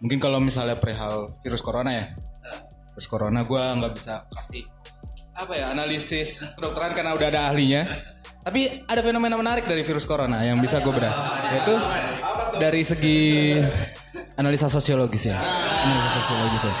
[0.00, 2.04] Mungkin kalau misalnya perihal virus corona ya,
[2.94, 4.64] virus corona gue nggak bisa kasih
[5.40, 7.82] apa ya analisis kedokteran karena udah ada ahlinya.
[8.40, 11.12] Tapi ada fenomena menarik dari virus corona yang bisa gue bedah,
[11.52, 11.74] yaitu
[12.58, 13.54] dari segi
[14.34, 16.74] analisa sosiologis ya, analisa sosiologis ya.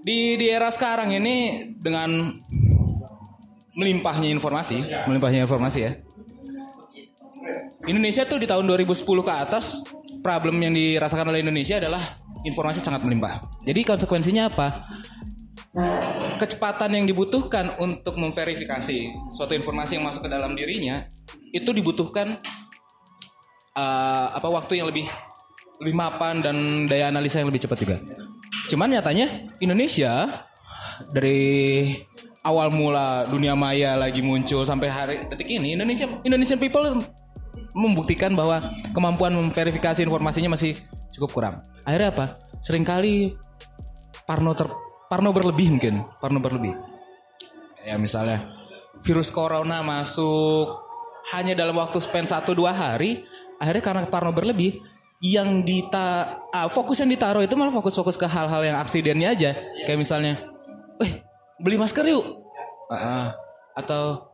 [0.00, 2.32] Di di era sekarang ini dengan
[3.76, 5.92] melimpahnya informasi, melimpahnya informasi ya.
[7.88, 9.80] Indonesia tuh di tahun 2010 ke atas
[10.20, 13.40] problem yang dirasakan oleh Indonesia adalah informasi sangat melimpah.
[13.64, 14.84] Jadi konsekuensinya apa?
[16.40, 21.06] Kecepatan yang dibutuhkan untuk memverifikasi suatu informasi yang masuk ke dalam dirinya
[21.54, 22.34] itu dibutuhkan
[23.78, 25.06] eh, apa waktu yang lebih
[25.80, 26.56] lebih mapan dan
[26.90, 27.96] daya analisa yang lebih cepat juga.
[28.66, 30.26] Cuman nyatanya Indonesia
[31.14, 31.94] dari
[32.44, 37.00] awal mula dunia maya lagi muncul sampai hari detik ini Indonesia Indonesian people
[37.72, 40.74] membuktikan bahwa kemampuan memverifikasi informasinya masih
[41.14, 41.54] cukup kurang.
[41.86, 42.26] Akhirnya apa?
[42.60, 43.38] Seringkali
[44.26, 44.68] parno ter
[45.10, 46.78] parno berlebih mungkin, parno berlebih.
[47.82, 48.46] Ya misalnya
[49.02, 50.78] virus corona masuk
[51.34, 53.26] hanya dalam waktu span 1 2 hari,
[53.58, 54.78] akhirnya karena parno berlebih
[55.18, 59.50] yang dita ah, fokus yang ditaruh itu malah fokus-fokus ke hal-hal yang aksidennya aja.
[59.84, 60.38] Kayak misalnya,
[61.02, 61.26] "Eh,
[61.58, 62.24] beli masker yuk."
[62.88, 63.26] Ah, ah.
[63.70, 64.30] atau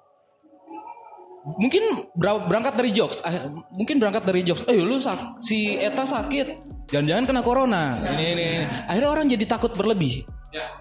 [1.60, 6.02] mungkin bera- berangkat dari jokes ah, mungkin berangkat dari jokes eh lu sak- si Eta
[6.02, 6.46] sakit
[6.90, 8.66] jangan-jangan kena corona ini, ini, ini.
[8.90, 10.26] akhirnya orang jadi takut berlebih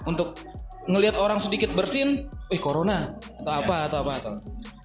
[0.05, 0.37] untuk
[0.85, 4.31] ngelihat orang sedikit bersin eh corona atau apa atau apa atau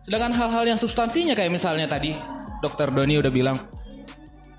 [0.01, 2.17] sedangkan hal-hal yang substansinya kayak misalnya tadi
[2.65, 3.57] dokter Doni udah bilang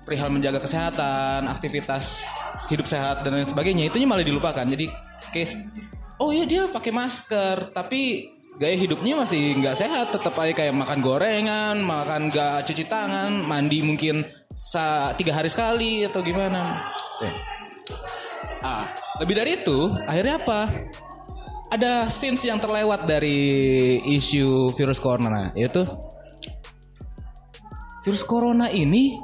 [0.02, 2.30] perihal menjaga kesehatan aktivitas
[2.70, 4.66] hidup sehat dan lain sebagainya itunya malah dilupakan.
[4.66, 4.86] Jadi
[5.30, 5.58] case
[6.18, 8.30] oh iya dia pakai masker tapi
[8.60, 13.80] gaya hidupnya masih nggak sehat tetap aja kayak makan gorengan makan nggak cuci tangan mandi
[13.80, 16.92] mungkin sa tiga hari sekali atau gimana.
[17.16, 17.30] Oke.
[18.62, 20.60] Ah lebih dari itu akhirnya apa
[21.72, 25.82] ada scenes yang terlewat dari isu virus corona yaitu
[28.06, 29.18] virus corona ini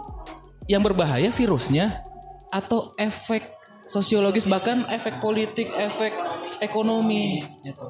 [0.69, 2.03] yang berbahaya virusnya
[2.53, 3.47] atau efek
[3.89, 6.13] sosiologis bahkan efek politik efek
[6.61, 7.89] ekonomi gitu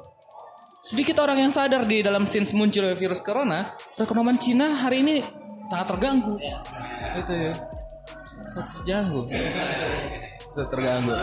[0.88, 5.20] sedikit orang yang sadar di dalam scene munculnya virus corona, perekonomian Cina hari ini
[5.68, 6.34] sangat terganggu.
[7.18, 7.52] Itu ya.
[8.48, 9.22] Sangat terganggu.
[10.66, 11.14] Terganggu.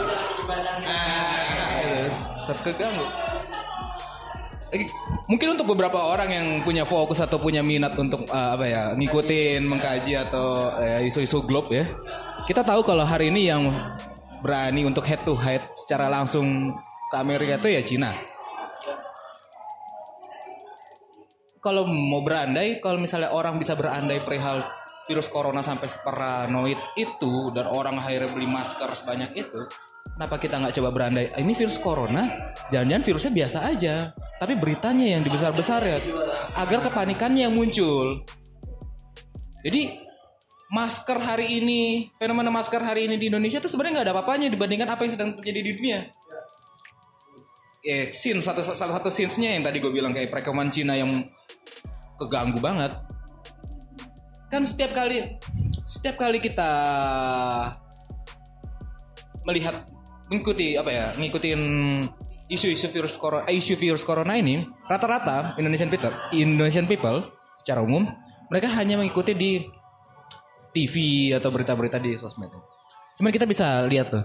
[1.84, 2.10] Gitu,
[2.46, 3.06] sangat terganggu.
[4.72, 4.88] Eh,
[5.26, 9.66] Mungkin untuk beberapa orang yang punya fokus atau punya minat untuk eh, apa ya ngikutin,
[9.68, 11.86] mengkaji atau eh, isu-isu globe ya.
[12.48, 13.74] Kita tahu kalau hari ini yang
[14.46, 16.72] berani untuk head to head secara langsung
[17.10, 18.12] ke Amerika itu ya Cina.
[21.66, 24.70] kalau mau berandai, kalau misalnya orang bisa berandai perihal
[25.06, 29.62] virus corona sampai separanoid itu dan orang akhirnya beli masker sebanyak itu,
[30.18, 31.30] kenapa kita nggak coba berandai?
[31.34, 33.96] "Ah, Ini virus corona, jangan-jangan virusnya biasa aja,
[34.42, 35.98] tapi beritanya yang dibesar-besar ya,
[36.58, 38.26] agar kepanikannya yang muncul.
[39.62, 40.02] Jadi
[40.74, 44.90] masker hari ini, fenomena masker hari ini di Indonesia itu sebenarnya nggak ada apa-apanya dibandingkan
[44.90, 46.00] apa yang sedang terjadi di dunia
[47.86, 51.14] eh scene satu salah satu scenes-nya yang tadi gue bilang kayak perekonomian Cina yang
[52.18, 52.98] keganggu banget.
[54.56, 55.36] Kan setiap kali
[55.84, 56.72] setiap kali kita
[59.44, 59.84] melihat
[60.32, 61.60] mengikuti apa ya ngikutin
[62.48, 68.08] isu-isu virus corona eh, isu virus corona ini rata-rata Indonesian people Indonesian people secara umum
[68.48, 69.68] mereka hanya mengikuti di
[70.72, 72.48] TV atau berita-berita di sosmed.
[73.20, 74.24] Cuman kita bisa lihat tuh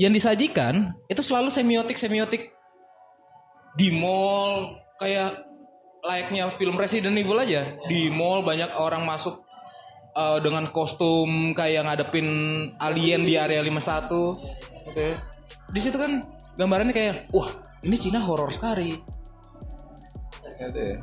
[0.00, 2.56] yang disajikan itu selalu semiotik semiotik
[3.76, 5.51] di mall kayak
[6.02, 9.46] layaknya film Resident Evil aja di mall banyak orang masuk
[10.18, 12.26] eh, dengan kostum kayak ngadepin
[12.82, 15.14] alien di area 51 Oke.
[15.72, 16.22] Di situ kan
[16.58, 17.48] gambarannya kayak wah,
[17.86, 18.98] ini Cina horor sekali.
[20.58, 20.96] Gitu ya.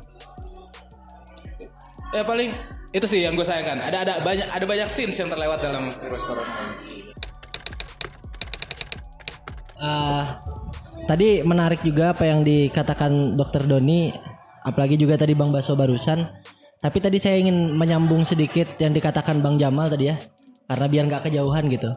[2.10, 2.50] Ya paling
[2.90, 3.80] itu sih yang gue sayangkan.
[3.82, 7.14] Ada ada banyak ada banyak scenes yang terlewat dalam virus corona ini.
[9.80, 10.24] Eh,
[11.08, 14.12] tadi menarik juga apa yang dikatakan Dokter Doni,
[14.64, 16.24] apalagi juga tadi Bang Baso barusan.
[16.80, 20.16] Tapi tadi saya ingin menyambung sedikit yang dikatakan Bang Jamal tadi ya,
[20.64, 21.92] karena biar nggak kejauhan gitu,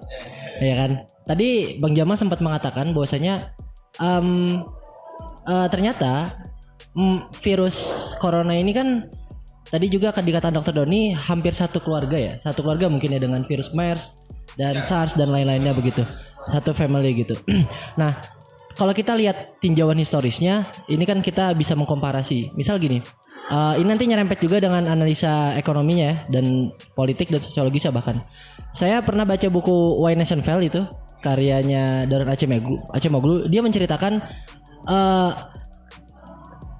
[0.59, 0.91] ya kan?
[1.23, 3.55] Tadi Bang Jamal sempat mengatakan bahwasanya
[4.03, 4.59] em,
[5.47, 6.35] eh, ternyata
[6.99, 9.07] mm, virus corona ini kan
[9.71, 13.39] tadi juga akan dikatakan Dokter Doni hampir satu keluarga ya, satu keluarga mungkin ya dengan
[13.47, 14.27] virus MERS
[14.59, 16.03] dan SARS dan lain-lainnya begitu,
[16.51, 17.39] satu family gitu.
[17.99, 18.19] nah
[18.73, 22.57] kalau kita lihat tinjauan historisnya, ini kan kita bisa mengkomparasi.
[22.57, 22.99] Misal gini,
[23.49, 28.21] eh, ini nanti nyerempet juga dengan analisa ekonominya ya, dan politik dan sosiologisnya bahkan.
[28.73, 30.81] Saya pernah baca buku Why Nation Fell itu
[31.21, 32.77] karyanya Darren Acemoglu.
[32.91, 34.19] Acemoglu dia menceritakan
[34.89, 35.31] eh,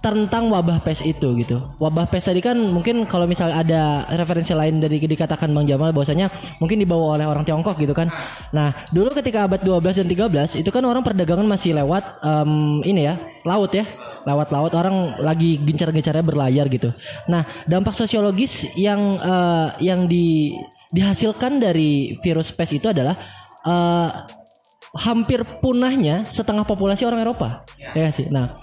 [0.04, 1.64] tentang wabah pes itu gitu.
[1.80, 6.28] Wabah pes tadi kan mungkin kalau misal ada referensi lain dari dikatakan Bang Jamal bahwasanya
[6.60, 8.12] mungkin dibawa oleh orang Tiongkok gitu kan.
[8.52, 13.08] Nah, dulu ketika abad 12 dan 13 itu kan orang perdagangan masih lewat em, ini
[13.08, 13.16] ya,
[13.48, 13.88] laut ya.
[14.28, 16.92] Lewat laut orang lagi gencar-gencarnya berlayar gitu.
[17.32, 20.52] Nah, dampak sosiologis yang eh, yang di
[20.92, 23.16] dihasilkan dari virus pes itu adalah
[23.64, 24.10] eh,
[24.94, 27.64] hampir punahnya setengah populasi orang Eropa.
[27.96, 28.28] Ya nggak sih.
[28.30, 28.54] Nah,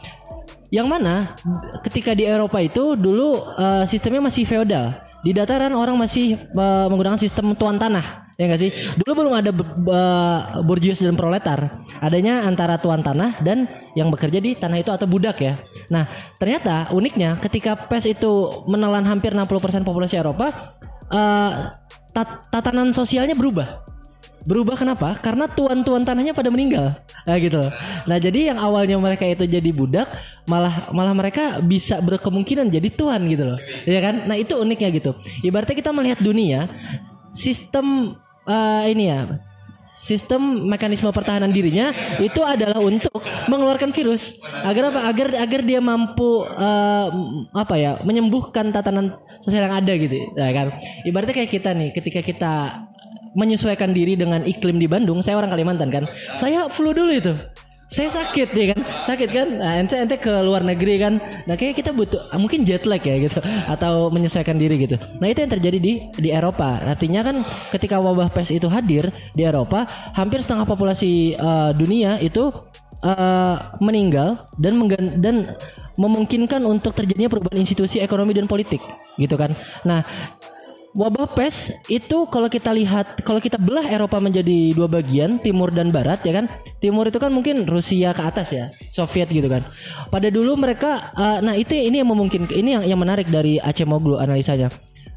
[0.71, 1.35] yang mana
[1.83, 4.95] ketika di Eropa itu dulu eh, sistemnya masih feodal.
[5.21, 8.31] Di dataran orang masih eh, menggunakan sistem tuan tanah.
[8.41, 8.73] Ya nggak sih?
[8.97, 11.85] Dulu belum ada be- bourgeois dan proletar.
[12.01, 15.61] Adanya antara tuan tanah dan yang bekerja di tanah itu atau budak ya.
[15.93, 16.09] Nah,
[16.41, 20.73] ternyata uniknya ketika PES itu menelan hampir 60% populasi Eropa,
[21.13, 21.53] eh,
[22.17, 23.90] tat- tatanan sosialnya berubah.
[24.49, 25.21] Berubah kenapa?
[25.21, 26.97] Karena tuan-tuan tanahnya pada meninggal.
[27.29, 27.61] Nah, gitu.
[28.09, 30.09] Nah, jadi yang awalnya mereka itu jadi budak,
[30.49, 33.59] malah malah mereka bisa berkemungkinan jadi tuan gitu loh.
[33.85, 34.25] Ya kan?
[34.25, 35.13] Nah, itu uniknya gitu.
[35.45, 36.73] Ibaratnya kita melihat dunia
[37.37, 38.17] sistem
[38.49, 39.21] eh, ini ya
[40.01, 41.93] sistem mekanisme pertahanan dirinya
[42.25, 43.21] itu adalah untuk
[43.53, 47.09] mengeluarkan virus agar apa agar agar dia mampu eh,
[47.53, 50.73] apa ya menyembuhkan tatanan sosial yang ada gitu ya kan
[51.05, 52.53] ibaratnya kayak kita nih ketika kita
[53.35, 56.05] menyesuaikan diri dengan iklim di Bandung saya orang Kalimantan kan?
[56.35, 57.35] Saya flu dulu itu.
[57.91, 58.81] Saya sakit ya kan?
[58.87, 59.49] Sakit kan?
[59.51, 61.19] Nah, ente ente ke luar negeri kan?
[61.51, 63.43] Nah kayak kita butuh ah, mungkin jet lag ya gitu.
[63.67, 64.95] Atau menyesuaikan diri gitu.
[65.19, 66.79] Nah itu yang terjadi di di Eropa.
[66.87, 67.43] Artinya kan
[67.75, 72.55] ketika wabah pes itu hadir di Eropa hampir setengah populasi eh, dunia itu
[73.03, 75.37] eh, meninggal dan menggan- dan
[75.99, 78.79] memungkinkan untuk terjadinya perubahan institusi ekonomi dan politik
[79.19, 79.59] gitu kan?
[79.83, 80.07] Nah
[80.91, 85.95] Wabah pes itu kalau kita lihat kalau kita belah Eropa menjadi dua bagian timur dan
[85.95, 86.51] barat ya kan?
[86.83, 89.71] Timur itu kan mungkin Rusia ke atas ya Soviet gitu kan.
[90.11, 94.19] Pada dulu mereka eh, nah itu ini yang memungkinkan ini yang yang menarik dari Acemoglu
[94.19, 94.67] analisanya.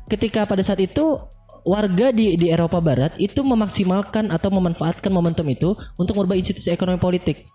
[0.05, 1.17] Ketika pada saat itu
[1.65, 7.01] warga di di Eropa Barat itu memaksimalkan atau memanfaatkan momentum itu untuk merubah institusi ekonomi
[7.01, 7.49] politik.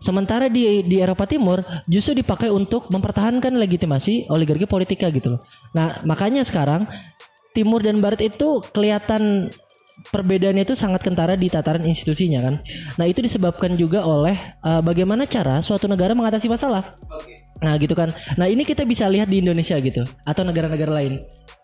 [0.00, 5.40] Sementara di di Eropa Timur justru dipakai untuk mempertahankan legitimasi oligarki politika gitu loh.
[5.76, 6.88] Nah, makanya sekarang
[7.58, 9.50] Timur dan Barat itu kelihatan
[10.14, 12.54] perbedaannya itu sangat kentara di tataran institusinya kan.
[12.94, 16.86] Nah, itu disebabkan juga oleh eh, bagaimana cara suatu negara mengatasi masalah.
[17.58, 18.14] Nah, gitu kan.
[18.38, 21.18] Nah, ini kita bisa lihat di Indonesia gitu atau negara-negara lain.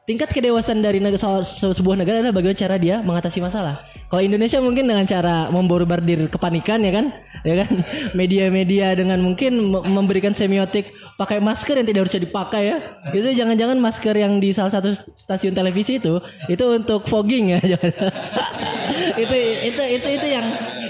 [0.05, 3.81] Tingkat kedewasaan dari negara, se- sebuah negara adalah bagaimana cara dia mengatasi masalah.
[4.13, 7.09] Kalau Indonesia mungkin dengan cara memborbardir kepanikan ya kan,
[7.41, 7.73] ya kan.
[8.21, 12.77] Media-media dengan mungkin me- memberikan semiotik pakai masker yang tidak harusnya dipakai ya.
[13.17, 16.21] Itu jangan-jangan masker yang di salah satu stasiun televisi itu
[16.53, 17.65] itu untuk fogging ya.
[19.25, 19.37] itu
[19.73, 20.45] itu itu itu yang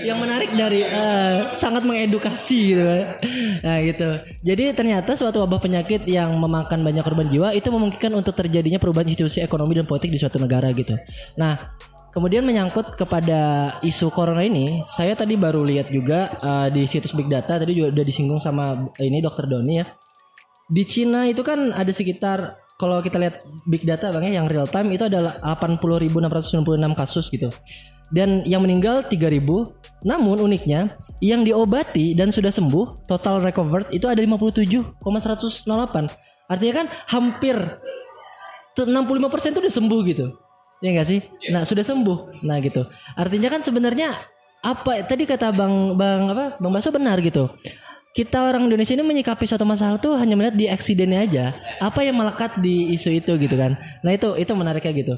[0.05, 2.85] yang menarik dari eh, sangat mengedukasi gitu.
[3.65, 4.11] Nah gitu.
[4.45, 9.09] Jadi ternyata suatu wabah penyakit yang memakan banyak korban jiwa itu memungkinkan untuk terjadinya perubahan
[9.09, 10.95] institusi ekonomi dan politik di suatu negara gitu.
[11.41, 11.57] Nah
[12.15, 17.27] Kemudian menyangkut kepada isu corona ini, saya tadi baru lihat juga eh, di situs Big
[17.27, 19.87] Data tadi juga udah disinggung sama ini Dokter Doni ya.
[20.71, 24.67] Di Cina itu kan ada sekitar kalau kita lihat big data bang ya yang real
[24.67, 27.49] time itu adalah 80.696 kasus gitu.
[28.13, 29.45] Dan yang meninggal 3.000.
[30.05, 30.93] Namun uniknya
[31.25, 35.01] yang diobati dan sudah sembuh total recovered itu ada 57,108.
[36.45, 37.57] Artinya kan hampir
[38.77, 40.27] tuh 65% itu udah sembuh gitu.
[40.85, 41.21] Ya enggak sih?
[41.49, 42.45] Nah, sudah sembuh.
[42.45, 42.85] Nah, gitu.
[43.17, 44.13] Artinya kan sebenarnya
[44.61, 46.61] apa tadi kata Bang Bang apa?
[46.61, 47.49] Bang Baso benar gitu.
[48.15, 51.45] Kita orang Indonesia ini menyikapi suatu masalah tuh hanya melihat di eksidennya aja.
[51.81, 53.75] Apa yang melekat di isu itu gitu kan.
[54.05, 55.15] Nah, itu itu menariknya gitu.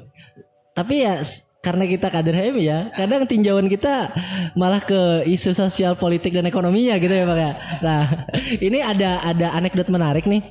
[0.73, 1.21] Tapi ya
[1.67, 4.15] karena kita kader HM ya, kadang tinjauan kita
[4.55, 7.53] malah ke isu sosial politik dan ekonominya gitu ya Bang ya.
[7.83, 8.03] Nah,
[8.71, 10.47] ini ada ada anekdot menarik nih.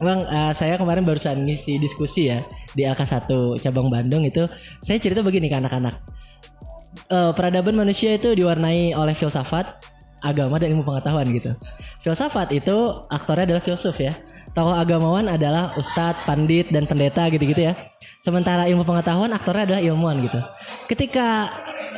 [0.00, 2.40] Bang, eh, saya kemarin barusan ngisi diskusi ya
[2.72, 3.28] di AK1
[3.60, 4.48] cabang Bandung itu.
[4.80, 6.00] Saya cerita begini ke anak-anak.
[7.12, 9.68] Eh, peradaban manusia itu diwarnai oleh filsafat,
[10.24, 11.52] agama dan ilmu pengetahuan gitu.
[12.00, 14.16] Filsafat itu aktornya adalah filsuf ya.
[14.54, 17.74] Tokoh agamawan adalah ustadz, pandit dan pendeta gitu-gitu ya.
[18.22, 20.40] Sementara ilmu pengetahuan aktornya adalah ilmuwan gitu.
[20.86, 21.50] Ketika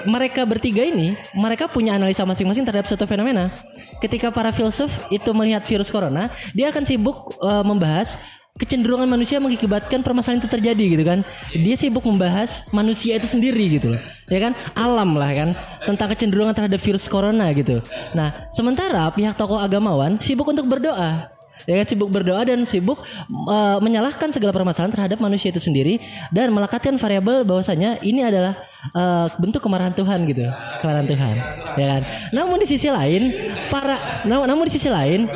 [0.08, 3.52] mereka bertiga ini, mereka punya analisa masing-masing terhadap suatu fenomena.
[4.00, 8.16] Ketika para filsuf itu melihat virus corona, dia akan sibuk eh, membahas
[8.56, 11.20] kecenderungan manusia mengakibatkan permasalahan itu terjadi gitu kan.
[11.52, 14.02] Dia sibuk membahas manusia itu sendiri gitu loh.
[14.32, 14.52] Ya kan?
[14.72, 15.48] Alam lah kan
[15.84, 17.84] tentang kecenderungan terhadap virus corona gitu.
[18.16, 21.35] Nah, sementara pihak tokoh agamawan sibuk untuk berdoa.
[21.66, 23.02] Ya kan sibuk berdoa dan sibuk
[23.46, 25.98] uh, menyalahkan segala permasalahan terhadap manusia itu sendiri
[26.30, 28.54] dan melekatkan variabel bahwasanya ini adalah
[28.92, 30.46] uh, bentuk kemarahan Tuhan gitu,
[30.82, 31.34] kemarahan Tuhan,
[31.80, 32.02] ya kan.
[32.30, 33.32] Namun di sisi lain,
[33.72, 33.96] para
[34.28, 35.26] nam- namun di sisi lain,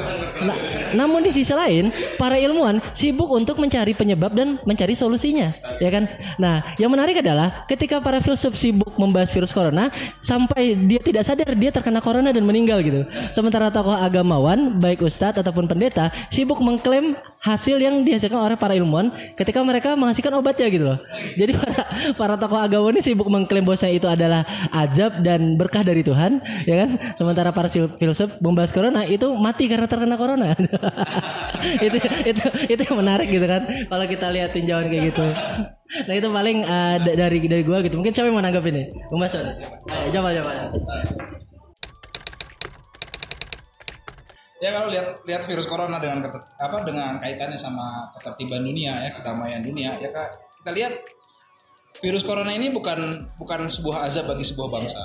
[0.44, 0.60] na-
[0.94, 6.06] namun di sisi lain, para ilmuwan sibuk untuk mencari penyebab dan mencari solusinya, ya kan.
[6.36, 9.88] Nah, yang menarik adalah ketika para filsuf sibuk membahas virus corona
[10.20, 13.06] sampai dia tidak sadar dia terkena corona dan meninggal gitu.
[13.30, 19.08] Sementara tokoh agamawan, baik ustadz ataupun pendeta, sibuk mengklaim hasil yang dihasilkan oleh para ilmuwan
[19.32, 20.98] ketika mereka menghasilkan obatnya gitu loh.
[21.40, 26.04] Jadi para para tokoh agama ini sibuk mengklaim bahwa itu adalah ajab dan berkah dari
[26.04, 26.90] Tuhan, ya kan?
[27.16, 30.52] Sementara para filsuf membahas corona itu mati karena terkena corona.
[31.86, 31.98] itu
[32.28, 33.62] itu itu yang menarik gitu kan.
[33.88, 35.24] Kalau kita lihat tinjauan kayak gitu.
[36.06, 37.98] Nah itu paling uh, da- dari dari gua gitu.
[37.98, 38.86] Mungkin siapa yang mau nanggap ini?
[39.90, 40.52] Ayo, coba coba.
[44.60, 49.64] Ya kalau lihat lihat virus corona dengan apa dengan kaitannya sama ketertiban dunia ya kedamaian
[49.64, 50.12] dunia ya
[50.60, 50.92] kita lihat
[52.00, 55.02] virus corona ini bukan bukan sebuah azab bagi sebuah bangsa.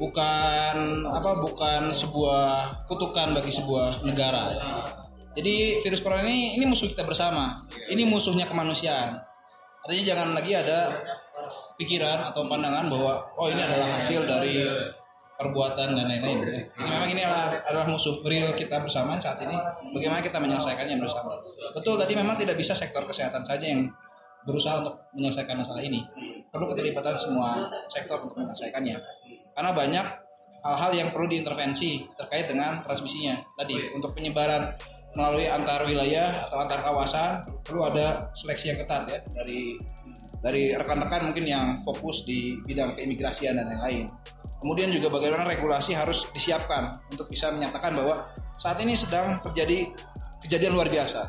[0.00, 4.52] Bukan apa bukan sebuah kutukan bagi sebuah negara.
[5.36, 7.64] Jadi virus corona ini ini musuh kita bersama.
[7.88, 9.16] Ini musuhnya kemanusiaan.
[9.80, 11.00] Artinya jangan lagi ada
[11.80, 14.60] pikiran atau pandangan bahwa oh ini adalah hasil dari
[15.40, 16.44] perbuatan dan lain-lain.
[16.44, 19.56] Jadi memang ini adalah, adalah musuh real kita bersama saat ini.
[19.96, 21.40] Bagaimana kita menyelesaikannya bersama.
[21.72, 23.88] Betul tadi memang tidak bisa sektor kesehatan saja yang
[24.46, 26.04] berusaha untuk menyelesaikan masalah ini.
[26.48, 27.54] Perlu keterlibatan semua
[27.92, 28.96] sektor untuk menyelesaikannya.
[29.54, 30.06] Karena banyak
[30.60, 33.40] hal-hal yang perlu diintervensi terkait dengan transmisinya.
[33.56, 34.76] Tadi untuk penyebaran
[35.16, 39.74] melalui antar wilayah atau antar kawasan perlu ada seleksi yang ketat ya dari
[40.40, 44.08] dari rekan-rekan mungkin yang fokus di bidang keimigrasian dan lain-lain.
[44.60, 48.28] Kemudian juga bagaimana regulasi harus disiapkan untuk bisa menyatakan bahwa
[48.60, 49.88] saat ini sedang terjadi
[50.44, 51.28] kejadian luar biasa,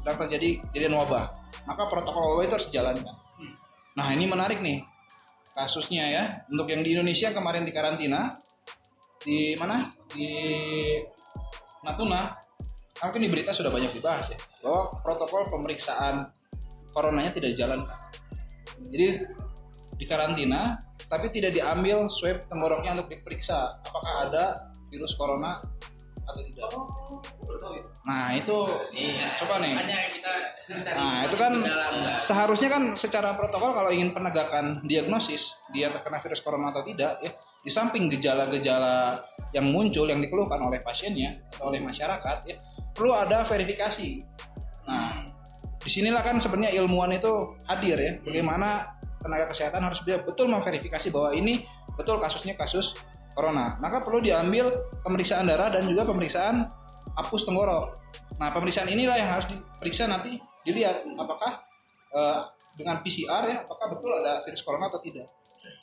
[0.00, 1.45] sedang terjadi kejadian wabah.
[1.66, 3.16] Maka protokol wabah itu harus dijalankan.
[3.96, 4.86] Nah ini menarik nih
[5.52, 6.24] kasusnya ya.
[6.52, 8.30] Untuk yang di Indonesia kemarin di karantina
[9.20, 10.30] di mana di
[11.82, 12.30] Natuna,
[13.02, 16.30] mungkin di berita sudah banyak dibahas ya bahwa protokol pemeriksaan
[16.94, 17.98] coronanya tidak dijalankan.
[18.86, 19.06] Jadi
[19.96, 20.76] di karantina
[21.06, 24.44] tapi tidak diambil swab tenggoroknya untuk diperiksa apakah ada
[24.90, 25.56] virus corona
[26.26, 26.68] atau tidak.
[28.02, 28.56] Nah itu
[29.38, 29.74] coba nih.
[30.94, 31.52] Nah itu kan
[32.18, 37.30] seharusnya kan secara protokol kalau ingin penegakan diagnosis dia terkena virus corona atau tidak ya
[37.62, 39.22] di samping gejala-gejala
[39.54, 42.56] yang muncul yang dikeluhkan oleh pasiennya atau oleh masyarakat ya
[42.90, 44.22] perlu ada verifikasi.
[44.90, 45.26] Nah
[45.78, 51.14] di sinilah kan sebenarnya ilmuwan itu hadir ya bagaimana tenaga kesehatan harus dia betul memverifikasi
[51.14, 51.62] bahwa ini
[51.94, 52.98] betul kasusnya kasus
[53.36, 53.76] corona.
[53.76, 54.72] Maka perlu diambil
[55.04, 56.64] pemeriksaan darah dan juga pemeriksaan
[57.20, 57.92] apus tenggorok.
[58.40, 61.60] Nah pemeriksaan inilah yang harus diperiksa nanti dilihat apakah
[62.16, 62.40] eh,
[62.80, 65.28] dengan PCR ya apakah betul ada virus corona atau tidak.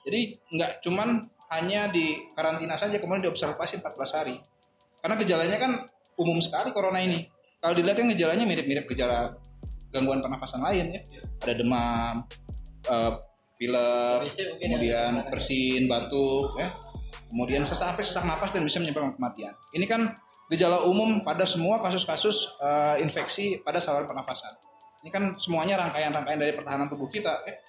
[0.01, 1.21] Jadi nggak cuman
[1.53, 4.35] hanya di karantina saja kemudian diobservasi 14 hari.
[4.97, 5.71] Karena gejalanya kan
[6.17, 7.29] umum sekali corona ini.
[7.61, 9.29] Kalau dilihat kan gejalanya mirip-mirip gejala
[9.93, 11.01] gangguan pernafasan lain ya.
[11.45, 12.25] Ada demam
[12.89, 13.13] eh,
[13.53, 14.25] pilek
[14.57, 16.73] kemudian bersin batuk ya
[17.33, 20.13] kemudian sesak sampai sesak napas dan bisa menyebabkan kematian ini kan
[20.53, 24.53] gejala umum pada semua kasus-kasus eh, infeksi pada saluran pernafasan
[25.03, 27.43] Ini kan semuanya rangkaian-rangkaian dari pertahanan tubuh kita.
[27.43, 27.59] Eh,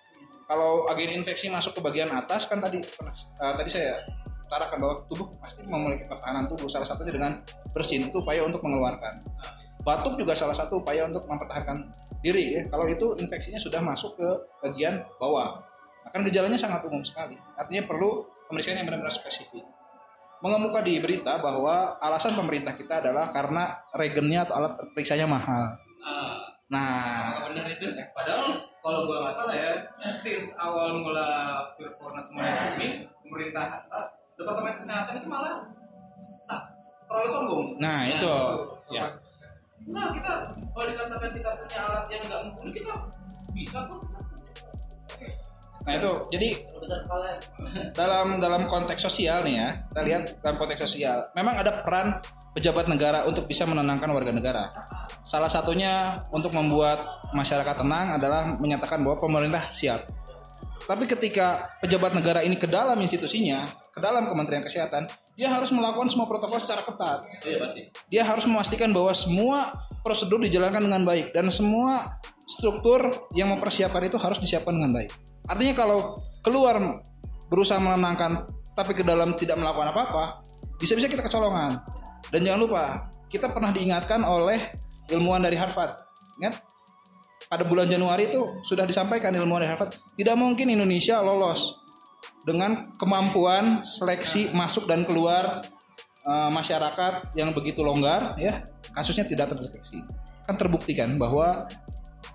[0.46, 3.98] kalau agen infeksi masuk ke bagian atas kan tadi eh, tadi saya
[4.46, 6.70] utarakan bahwa tubuh pasti memiliki pertahanan tubuh.
[6.70, 7.42] Salah satunya dengan
[7.74, 9.18] bersin itu upaya untuk mengeluarkan.
[9.82, 11.90] Batuk juga salah satu upaya untuk mempertahankan
[12.22, 12.62] diri ya.
[12.70, 14.28] Kalau itu infeksinya sudah masuk ke
[14.62, 15.58] bagian bawah.
[16.06, 17.34] Akan gejalanya sangat umum sekali.
[17.58, 18.22] Artinya perlu
[18.54, 19.66] pemeriksaan yang benar-benar spesifik
[20.44, 25.72] mengemuka di berita bahwa alasan pemerintah kita adalah karena regennya atau alat periksanya mahal.
[26.68, 27.88] Nah, benar itu.
[28.12, 29.72] Padahal kalau gua nggak salah ya,
[30.12, 35.64] since awal mula virus corona mulai booming, pemerintah eh, departemen kesehatan itu malah
[37.08, 37.64] terlalu sombong.
[37.80, 38.34] nah itu
[38.92, 39.08] ya.
[39.88, 40.32] Nah kita
[40.72, 42.92] kalau dikatakan kita punya alat yang nggak mumpuni kita
[43.56, 44.13] bisa kok.
[45.84, 46.48] Nah itu jadi
[47.92, 52.24] dalam dalam konteks sosial nih ya, kita lihat dalam konteks sosial, memang ada peran
[52.56, 54.64] pejabat negara untuk bisa menenangkan warga negara.
[55.26, 60.08] Salah satunya untuk membuat masyarakat tenang adalah menyatakan bahwa pemerintah siap.
[60.84, 66.12] Tapi ketika pejabat negara ini ke dalam institusinya, ke dalam Kementerian Kesehatan, dia harus melakukan
[66.12, 67.24] semua protokol secara ketat.
[67.40, 67.82] Iya pasti.
[68.12, 69.72] Dia harus memastikan bahwa semua
[70.04, 75.33] prosedur dijalankan dengan baik dan semua struktur yang mempersiapkan itu harus disiapkan dengan baik.
[75.48, 76.80] Artinya kalau keluar
[77.48, 80.42] berusaha menenangkan tapi ke dalam tidak melakukan apa-apa,
[80.80, 81.78] bisa-bisa kita kecolongan.
[82.32, 82.84] Dan jangan lupa,
[83.30, 84.74] kita pernah diingatkan oleh
[85.12, 85.94] ilmuwan dari Harvard.
[86.42, 86.58] Ingat?
[87.46, 91.84] Pada bulan Januari itu sudah disampaikan ilmuwan dari Harvard, tidak mungkin Indonesia lolos
[92.44, 95.64] dengan kemampuan seleksi masuk dan keluar
[96.24, 100.04] eh, masyarakat yang begitu longgar ya kasusnya tidak terdeteksi
[100.44, 101.64] kan terbuktikan bahwa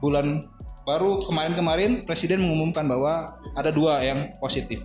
[0.02, 0.50] bulan
[0.90, 4.82] baru kemarin-kemarin presiden mengumumkan bahwa ada dua yang positif.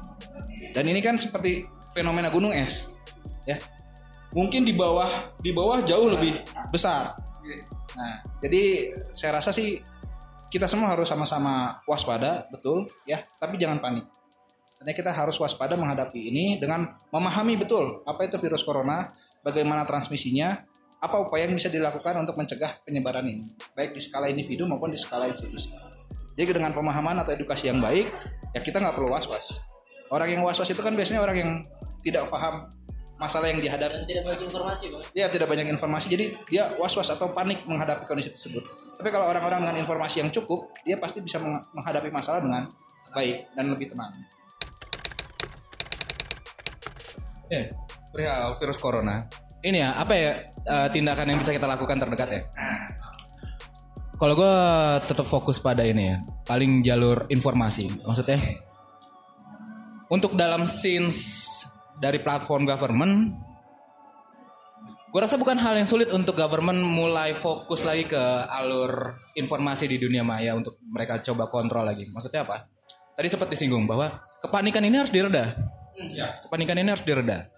[0.77, 1.65] Dan ini kan seperti
[1.97, 2.93] fenomena gunung es
[3.49, 3.57] ya.
[4.37, 6.37] Mungkin di bawah di bawah jauh lebih
[6.69, 7.17] besar.
[7.97, 9.81] Nah jadi saya rasa sih
[10.53, 13.25] kita semua harus sama-sama waspada betul ya.
[13.41, 14.05] Tapi jangan panik.
[14.85, 19.09] Artinya kita harus waspada menghadapi ini dengan memahami betul apa itu virus corona,
[19.41, 20.61] bagaimana transmisinya,
[21.01, 25.01] apa upaya yang bisa dilakukan untuk mencegah penyebaran ini, baik di skala individu maupun di
[25.01, 25.94] skala institusi.
[26.35, 28.11] Jadi dengan pemahaman atau edukasi yang baik,
[28.51, 29.63] ya kita nggak perlu was-was.
[30.11, 31.51] Orang yang was-was itu kan biasanya orang yang
[32.03, 32.67] tidak paham
[33.15, 34.05] masalah yang dihadapi.
[34.11, 38.35] tidak banyak informasi bang Dia tidak banyak informasi, jadi dia was-was atau panik menghadapi kondisi
[38.35, 38.67] tersebut.
[38.99, 42.67] Tapi kalau orang-orang dengan informasi yang cukup, dia pasti bisa meng- menghadapi masalah dengan
[43.15, 44.11] baik dan lebih tenang.
[47.55, 47.71] Eh,
[48.11, 49.31] perihal virus corona.
[49.65, 52.43] Ini ya, apa ya eh, tindakan yang bisa kita lakukan terdekat ya?
[54.15, 54.55] Kalau gue
[55.11, 57.91] tetap fokus pada ini ya, paling jalur informasi.
[58.07, 58.39] Maksudnya,
[60.07, 61.19] untuk dalam scenes
[61.99, 63.35] dari platform government,
[65.11, 68.23] gue rasa bukan hal yang sulit untuk government mulai fokus lagi ke
[68.55, 72.07] alur informasi di dunia maya untuk mereka coba kontrol lagi.
[72.07, 72.71] Maksudnya apa?
[73.19, 75.59] Tadi sempat disinggung bahwa kepanikan ini harus direda.
[76.47, 77.51] Kepanikan ini harus direda.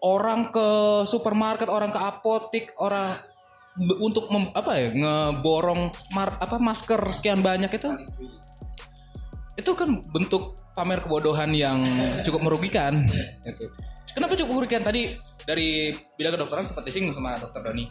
[0.00, 0.68] Orang ke
[1.06, 3.29] supermarket, orang ke apotik, orang
[3.78, 7.90] untuk mem- apa ya ngeborong mar- apa masker sekian banyak itu
[9.54, 11.84] itu kan bentuk pamer kebodohan yang
[12.24, 13.04] cukup merugikan.
[13.44, 13.68] Gitu.
[14.16, 15.14] Kenapa cukup merugikan tadi
[15.44, 17.84] dari bidang kedokteran seperti singgung sama dokter Doni.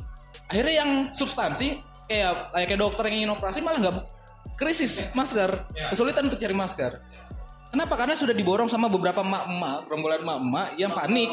[0.50, 1.78] Akhirnya yang substansi
[2.10, 3.96] kayak kayak dokter yang ingin operasi malah nggak
[4.58, 6.92] krisis masker, kesulitan untuk cari masker.
[7.70, 7.94] Kenapa?
[7.94, 11.30] Karena sudah diborong sama beberapa emak-emak, gerombolan emak-emak yang panik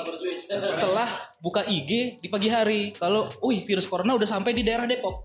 [0.69, 1.09] setelah
[1.41, 2.93] buka IG di pagi hari.
[2.93, 5.25] Kalau, wih virus corona udah sampai di daerah Depok.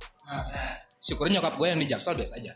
[1.04, 2.54] Syukurnya nyokap gue yang di Jaksel biasa aja.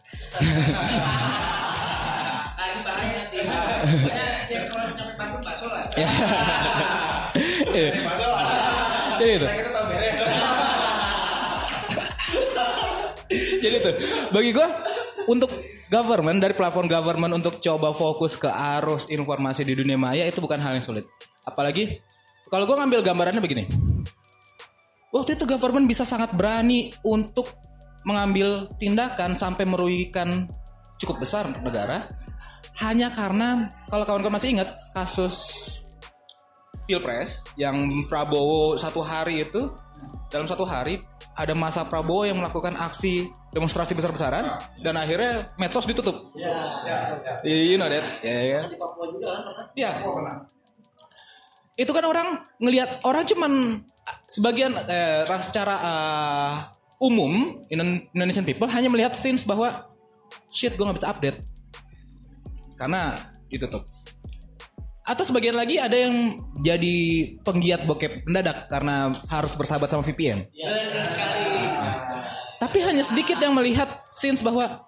[5.99, 6.07] Ya.
[9.19, 9.47] Jadi itu.
[13.35, 13.93] Jadi tuh
[14.31, 14.67] bagi gue
[15.31, 15.49] untuk
[15.87, 20.59] government dari platform government untuk coba fokus ke arus informasi di dunia maya itu bukan
[20.59, 21.07] hal yang sulit.
[21.47, 22.01] Apalagi
[22.51, 23.65] kalau gue ngambil gambarannya begini.
[25.15, 27.47] Waktu itu government bisa sangat berani untuk
[28.03, 30.45] mengambil tindakan sampai merugikan
[30.99, 32.05] cukup besar untuk negara
[32.83, 35.35] hanya karena kalau kawan-kawan masih ingat kasus
[36.85, 39.71] pilpres yang Prabowo satu hari itu
[40.29, 40.99] dalam satu hari
[41.33, 46.35] ada masa Prabowo yang melakukan aksi demonstrasi besar-besaran dan akhirnya medsos ditutup.
[46.35, 47.15] Ya,
[47.47, 48.19] You know that?
[48.19, 48.59] Ya, ya.
[48.67, 49.91] di Papua juga kan pernah Ya.
[51.79, 53.51] Itu kan orang ngelihat orang cuman
[54.03, 56.53] ah, sebagian eh, secara ah,
[56.99, 59.87] umum Indo- Indonesian people hanya melihat scenes bahwa
[60.51, 61.39] shit gue nggak bisa update
[62.75, 63.15] karena
[63.47, 63.87] ditutup.
[65.05, 66.95] Atau sebagian lagi ada yang jadi
[67.45, 70.43] penggiat bokep mendadak karena harus bersahabat sama VPN.
[70.51, 70.71] ya
[71.07, 71.54] sekali
[72.59, 74.79] Tapi hanya sedikit yang melihat since bahwa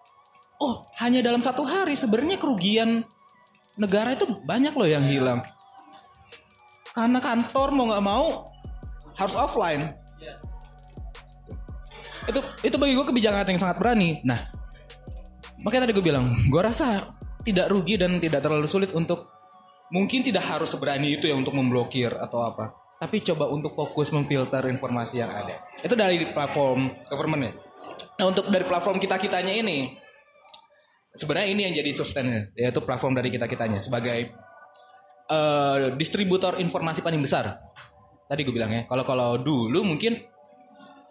[0.57, 3.03] oh hanya dalam satu hari sebenarnya kerugian
[3.77, 5.39] negara itu banyak loh yang hilang.
[6.95, 8.27] Karena kantor mau nggak mau
[9.17, 9.93] harus offline.
[12.27, 14.19] Itu itu bagi gue kebijakan yang sangat berani.
[14.25, 14.51] Nah,
[15.63, 17.15] makanya tadi gue bilang, gue rasa
[17.47, 19.31] tidak rugi dan tidak terlalu sulit untuk
[19.87, 22.86] mungkin tidak harus seberani itu ya untuk memblokir atau apa.
[22.97, 25.61] Tapi coba untuk fokus memfilter informasi yang ada.
[25.85, 27.53] Itu dari platform government ya.
[28.17, 29.93] Nah untuk dari platform kita kitanya ini,
[31.13, 34.33] sebenarnya ini yang jadi substannya, yaitu platform dari kita kitanya sebagai
[35.29, 37.61] eh, distributor informasi paling besar.
[38.27, 40.17] Tadi gue bilang ya, kalau kalau dulu mungkin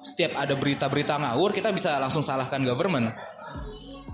[0.03, 3.15] setiap ada berita-berita ngawur kita bisa langsung salahkan government.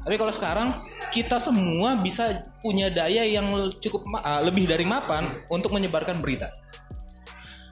[0.03, 0.69] Tapi kalau sekarang
[1.15, 3.49] kita semua bisa punya daya yang
[3.79, 6.51] cukup ah, lebih dari mapan untuk menyebarkan berita.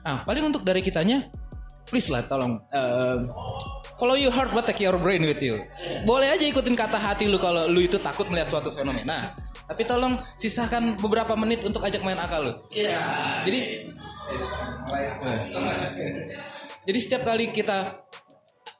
[0.01, 1.29] Nah, paling untuk dari kitanya,
[1.85, 3.17] please lah tolong eh,
[4.01, 5.61] follow your heart but take your brain with you.
[6.03, 9.33] Boleh aja ikutin kata hati lu kalau lu itu takut melihat suatu fenomena.
[9.69, 12.53] Tapi tolong sisakan beberapa menit untuk ajak main akal lu.
[13.47, 13.59] Jadi
[14.31, 15.41] Eh.
[16.87, 17.93] Jadi setiap kali kita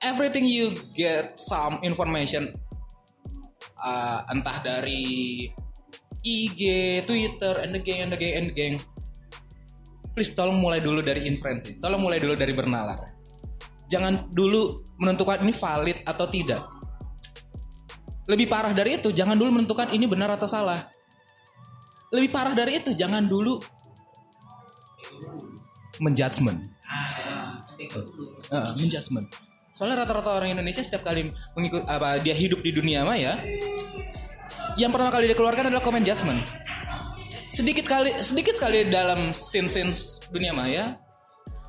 [0.02, 2.50] everything you get some information
[3.78, 5.46] uh, entah dari
[6.22, 6.62] IG,
[7.06, 8.76] Twitter, and the gang, and the gang, and the gang.
[10.12, 11.80] Please tolong mulai dulu dari inferensi.
[11.80, 13.00] Tolong mulai dulu dari bernalar.
[13.88, 16.64] Jangan dulu menentukan ini valid atau tidak.
[18.28, 20.88] Lebih parah dari itu, jangan dulu menentukan ini benar atau salah.
[22.12, 23.60] Lebih parah dari itu, jangan dulu
[26.00, 26.60] menjudgment.
[28.52, 29.28] Uh, menjudgment.
[29.72, 33.40] Soalnya rata-rata orang Indonesia setiap kali mengikut apa dia hidup di dunia maya,
[34.76, 36.44] yang pertama kali dia keluarkan adalah komen judgment.
[37.62, 39.94] Sedikit kali sedikit sekali dalam scene-scene
[40.34, 40.98] dunia maya,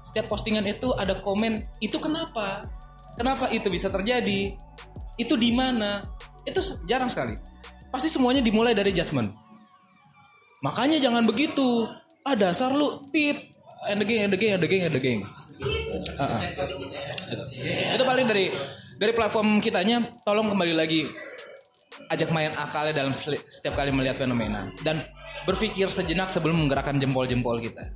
[0.09, 2.65] setiap postingan itu ada komen itu kenapa?
[3.21, 4.57] Kenapa itu bisa terjadi?
[5.21, 6.09] Itu di mana?
[6.49, 7.37] Itu jarang sekali.
[7.93, 9.37] Pasti semuanya dimulai dari judgment.
[10.65, 11.93] Makanya jangan begitu.
[12.25, 13.53] Ah dasar lu pip.
[13.85, 15.13] And the gang, and the and the.
[16.17, 16.41] Ah, ah.
[17.93, 18.49] Itu paling dari
[18.97, 21.05] dari platform kitanya tolong kembali lagi
[22.09, 25.05] ajak main akalnya dalam setiap kali melihat fenomena dan
[25.47, 27.91] berpikir sejenak sebelum menggerakkan jempol-jempol kita.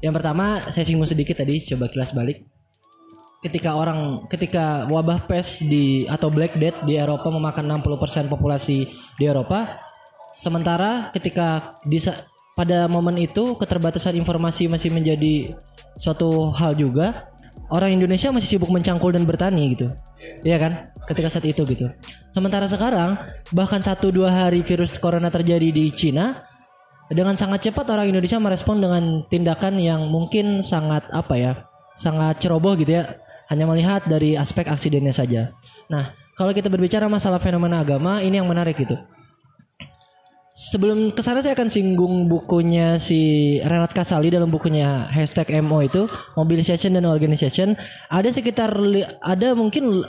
[0.00, 2.48] Yang pertama saya singgung sedikit tadi coba kilas balik.
[3.40, 8.84] Ketika orang ketika wabah pes di atau Black Death di Eropa memakan 60% populasi
[9.16, 9.80] di Eropa,
[10.36, 12.00] sementara ketika di
[12.52, 15.56] pada momen itu keterbatasan informasi masih menjadi
[15.96, 17.29] suatu hal juga,
[17.70, 19.88] orang Indonesia masih sibuk mencangkul dan bertani gitu.
[20.42, 20.72] Iya kan?
[21.06, 21.86] Ketika saat itu gitu.
[22.34, 23.16] Sementara sekarang
[23.54, 26.50] bahkan satu dua hari virus corona terjadi di Cina,
[27.10, 31.52] dengan sangat cepat orang Indonesia merespon dengan tindakan yang mungkin sangat apa ya
[31.98, 33.18] sangat ceroboh gitu ya
[33.50, 35.50] hanya melihat dari aspek aksidennya saja
[35.90, 38.94] nah kalau kita berbicara masalah fenomena agama ini yang menarik gitu
[40.60, 46.04] sebelum ke sana saya akan singgung bukunya si Renat Kasali dalam bukunya hashtag MO itu
[46.36, 47.72] mobilization dan organization
[48.12, 48.68] ada sekitar
[49.24, 50.04] ada mungkin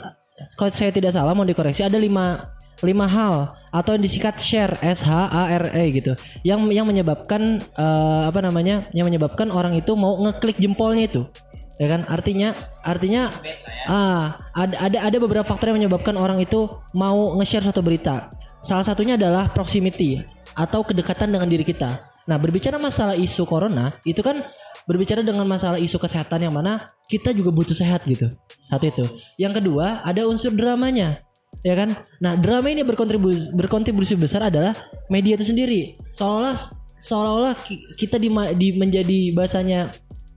[0.60, 2.52] kalau saya tidak salah mau dikoreksi ada lima
[2.84, 6.12] lima hal atau yang disingkat share S H A R E gitu
[6.44, 11.22] yang yang menyebabkan eh, apa namanya yang menyebabkan orang itu mau ngeklik jempolnya itu.
[11.80, 12.04] Ya kan?
[12.04, 12.52] Artinya
[12.84, 13.32] artinya
[13.88, 18.28] ah ada ada ada beberapa faktor yang menyebabkan orang itu mau nge-share suatu berita.
[18.62, 24.22] Salah satunya adalah proximity atau kedekatan dengan diri kita nah berbicara masalah isu corona itu
[24.22, 24.40] kan
[24.86, 28.30] berbicara dengan masalah isu kesehatan yang mana kita juga butuh sehat gitu
[28.70, 29.04] satu itu
[29.38, 31.18] yang kedua ada unsur dramanya
[31.66, 34.74] ya kan nah drama ini berkontribusi berkontribusi besar adalah
[35.10, 36.54] media itu sendiri seolah
[37.02, 39.90] seolah-olah ki- kita di, di menjadi bahasanya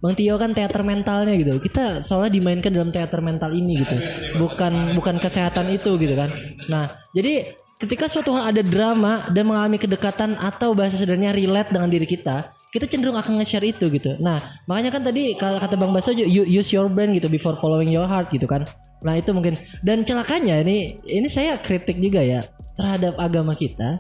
[0.05, 1.57] Bang Tio kan teater mentalnya gitu.
[1.57, 3.97] Kita soalnya dimainkan dalam teater mental ini gitu.
[4.37, 6.29] Bukan bukan kesehatan itu gitu kan.
[6.69, 7.41] Nah, jadi
[7.75, 12.55] ketika suatu hal ada drama dan mengalami kedekatan atau bahasa sederhananya relate dengan diri kita,
[12.71, 14.15] kita cenderung akan nge-share itu gitu.
[14.19, 17.91] Nah, makanya kan tadi kalau kata Bang Baso you use your brain gitu before following
[17.91, 18.63] your heart gitu kan.
[19.03, 22.43] Nah, itu mungkin dan celakanya ini ini saya kritik juga ya
[22.75, 23.95] terhadap agama kita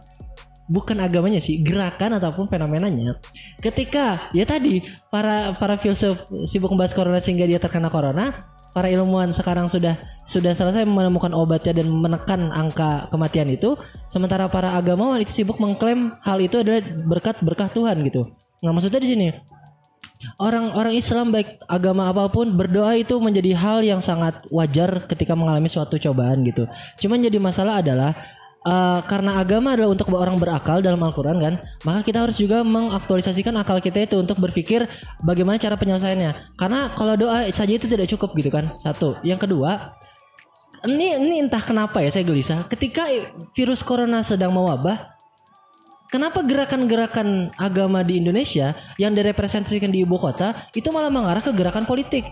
[0.65, 3.21] bukan agamanya sih gerakan ataupun fenomenanya
[3.61, 4.81] ketika ya tadi
[5.13, 8.33] para para filsuf sibuk membahas corona sehingga dia terkena corona
[8.75, 9.95] para ilmuwan sekarang sudah
[10.27, 13.79] sudah selesai menemukan obatnya dan menekan angka kematian itu
[14.11, 18.27] sementara para agamawan itu sibuk mengklaim hal itu adalah berkat berkah Tuhan gitu
[18.59, 19.27] nah maksudnya di sini
[20.41, 25.69] orang-orang Islam baik agama apa pun berdoa itu menjadi hal yang sangat wajar ketika mengalami
[25.69, 26.65] suatu cobaan gitu.
[26.97, 28.17] Cuman jadi masalah adalah
[28.65, 31.53] eh, karena agama adalah untuk orang berakal dalam Al-Quran kan,
[31.85, 34.89] maka kita harus juga mengaktualisasikan akal kita itu untuk berpikir
[35.21, 36.57] bagaimana cara penyelesaiannya.
[36.57, 38.73] Karena kalau doa saja itu tidak cukup gitu kan.
[38.81, 39.15] Satu.
[39.21, 39.95] Yang kedua,
[40.85, 42.69] ini ini entah kenapa ya saya gelisah.
[42.69, 43.09] Ketika
[43.57, 45.15] virus corona sedang mewabah,
[46.09, 51.83] kenapa gerakan-gerakan agama di Indonesia yang direpresentasikan di ibu kota itu malah mengarah ke gerakan
[51.83, 52.29] politik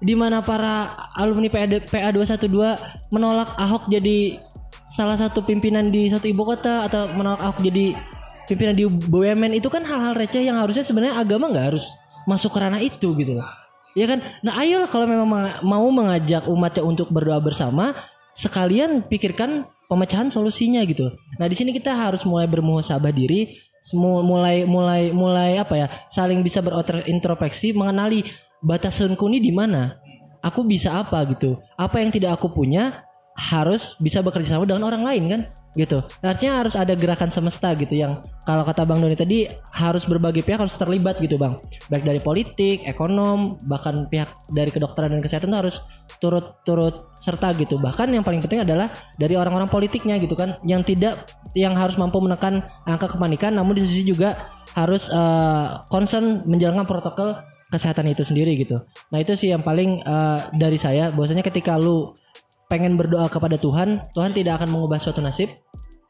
[0.00, 4.36] di mana para alumni PA, PA 212 menolak Ahok jadi
[4.86, 7.98] salah satu pimpinan di satu ibu kota atau menolak Ahok jadi
[8.46, 11.86] pimpinan di BUMN itu kan hal-hal receh yang harusnya sebenarnya agama nggak harus
[12.26, 13.46] masuk ke ranah itu gitu loh.
[13.96, 14.20] Ya kan?
[14.44, 15.28] Nah, ayolah kalau memang
[15.64, 17.96] mau mengajak umatnya untuk berdoa bersama,
[18.36, 21.08] sekalian pikirkan pemecahan solusinya gitu.
[21.40, 23.56] Nah, di sini kita harus mulai bermuhasabah diri,
[23.96, 25.86] mulai mulai mulai apa ya?
[26.12, 28.26] saling bisa berintrospeksi, mengenali
[28.60, 29.96] batasanku ini di mana.
[30.44, 31.56] Aku bisa apa gitu.
[31.74, 33.05] Apa yang tidak aku punya
[33.36, 35.40] harus bisa bekerja sama dengan orang lain kan
[35.76, 36.00] gitu.
[36.24, 39.44] Artinya harus ada gerakan semesta gitu yang kalau kata Bang Doni tadi
[39.76, 41.60] harus berbagai pihak harus terlibat gitu Bang.
[41.92, 45.76] Baik dari politik, ekonom, bahkan pihak dari kedokteran dan kesehatan tuh harus
[46.16, 47.76] turut-turut serta gitu.
[47.76, 48.88] Bahkan yang paling penting adalah
[49.20, 53.84] dari orang-orang politiknya gitu kan yang tidak yang harus mampu menekan angka kepanikan namun di
[53.84, 57.36] sisi juga harus eh, concern menjalankan protokol
[57.68, 58.78] kesehatan itu sendiri gitu.
[59.10, 62.16] Nah, itu sih yang paling eh, dari saya bahwasanya ketika lu
[62.66, 65.50] pengen berdoa kepada Tuhan, Tuhan tidak akan mengubah suatu nasib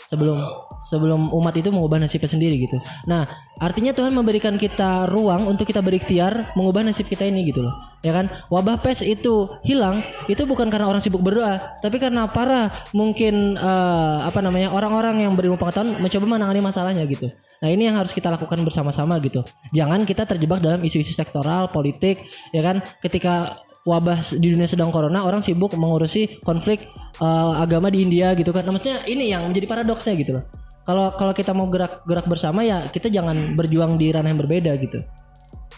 [0.06, 0.38] sebelum
[0.86, 2.78] sebelum umat itu mengubah nasibnya sendiri gitu.
[3.10, 3.26] Nah,
[3.58, 7.74] artinya Tuhan memberikan kita ruang untuk kita berikhtiar mengubah nasib kita ini gitu loh.
[8.06, 8.30] Ya kan?
[8.52, 9.98] Wabah pes itu hilang
[10.30, 15.34] itu bukan karena orang sibuk berdoa, tapi karena para mungkin eh, apa namanya orang-orang yang
[15.34, 17.26] berilmu pengetahuan mencoba menangani masalahnya gitu.
[17.56, 19.40] Nah, ini yang harus kita lakukan bersama-sama gitu.
[19.72, 22.84] Jangan kita terjebak dalam isu-isu sektoral, politik, ya kan?
[23.00, 26.90] Ketika wabah di dunia sedang corona orang sibuk mengurusi konflik
[27.22, 28.66] eh, agama di India gitu kan.
[28.66, 30.44] Nah, maksudnya ini yang menjadi paradoksnya gitu loh.
[30.82, 34.74] Kalau kalau kita mau gerak gerak bersama ya kita jangan berjuang di ranah yang berbeda
[34.82, 34.98] gitu.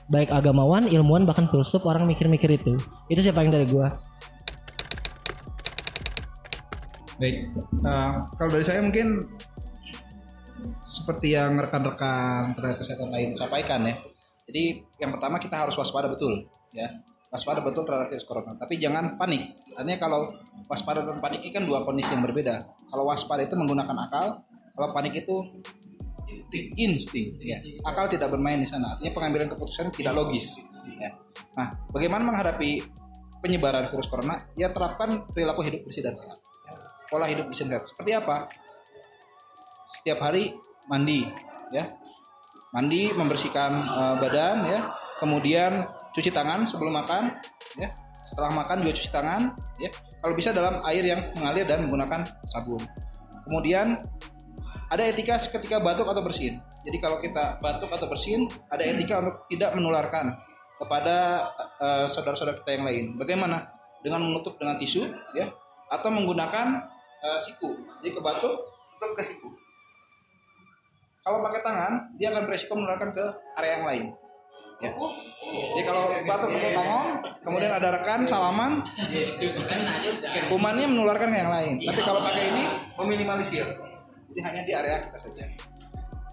[0.09, 2.81] Baik agamawan, ilmuwan bahkan filsuf orang mikir-mikir itu.
[3.13, 3.93] Itu sih paling dari gua.
[7.21, 7.45] Baik,
[7.85, 9.21] eh, kalau dari saya mungkin
[10.89, 13.95] seperti yang rekan-rekan tenaga kesehatan lain sampaikan ya.
[14.49, 16.89] Jadi yang pertama kita harus waspada betul ya.
[17.29, 18.57] Waspada betul terhadap virus corona.
[18.57, 19.53] Tapi jangan panik.
[19.77, 20.33] Artinya kalau
[20.65, 22.65] waspada dan panik ini kan dua kondisi yang berbeda.
[22.89, 24.41] Kalau waspada itu menggunakan akal,
[24.73, 25.37] kalau panik itu
[26.29, 27.61] insting, insting ya.
[27.85, 28.97] Akal tidak bermain di sana.
[28.97, 30.57] Artinya pengambilan keputusan tidak logis
[30.97, 31.13] ya.
[31.57, 32.81] Nah, bagaimana menghadapi
[33.45, 34.49] penyebaran virus corona?
[34.57, 36.39] Ya terapkan perilaku hidup bersih dan sehat.
[36.39, 36.73] ya.
[37.13, 37.93] Pola hidup bersih dan sehat.
[37.93, 38.49] Seperti apa?
[40.01, 40.57] Setiap hari
[40.89, 41.29] mandi
[41.75, 41.93] ya.
[42.73, 44.81] Mandi membersihkan eh, badan ya.
[45.19, 45.83] Kemudian
[46.19, 47.39] cuci tangan sebelum makan
[47.79, 47.95] ya.
[48.27, 49.89] Setelah makan juga cuci tangan ya.
[50.19, 52.83] Kalau bisa dalam air yang mengalir dan menggunakan sabun.
[53.47, 53.97] Kemudian
[54.91, 56.59] ada etika ketika batuk atau bersin.
[56.83, 60.35] Jadi kalau kita batuk atau bersin, ada etika untuk tidak menularkan
[60.81, 61.17] kepada
[61.79, 63.05] eh, saudara-saudara kita yang lain.
[63.15, 63.69] Bagaimana?
[64.01, 65.51] Dengan menutup dengan tisu, ya,
[65.93, 66.67] atau menggunakan
[67.21, 67.77] eh, siku.
[68.01, 68.57] Jadi ke batuk,
[68.97, 69.49] tutup ke siku.
[71.21, 73.25] Kalau pakai tangan, dia akan beresiko menularkan ke
[73.61, 74.05] area yang lain.
[74.79, 74.95] Ya.
[75.49, 77.07] Jadi kalau batuk pakai tangan,
[77.41, 78.85] kemudian ada rekan salaman,
[80.53, 81.75] kumannya menularkan ke yang lain.
[81.83, 82.63] Tapi kalau pakai ini
[83.01, 83.67] meminimalisir.
[84.29, 85.45] Jadi hanya di area kita saja.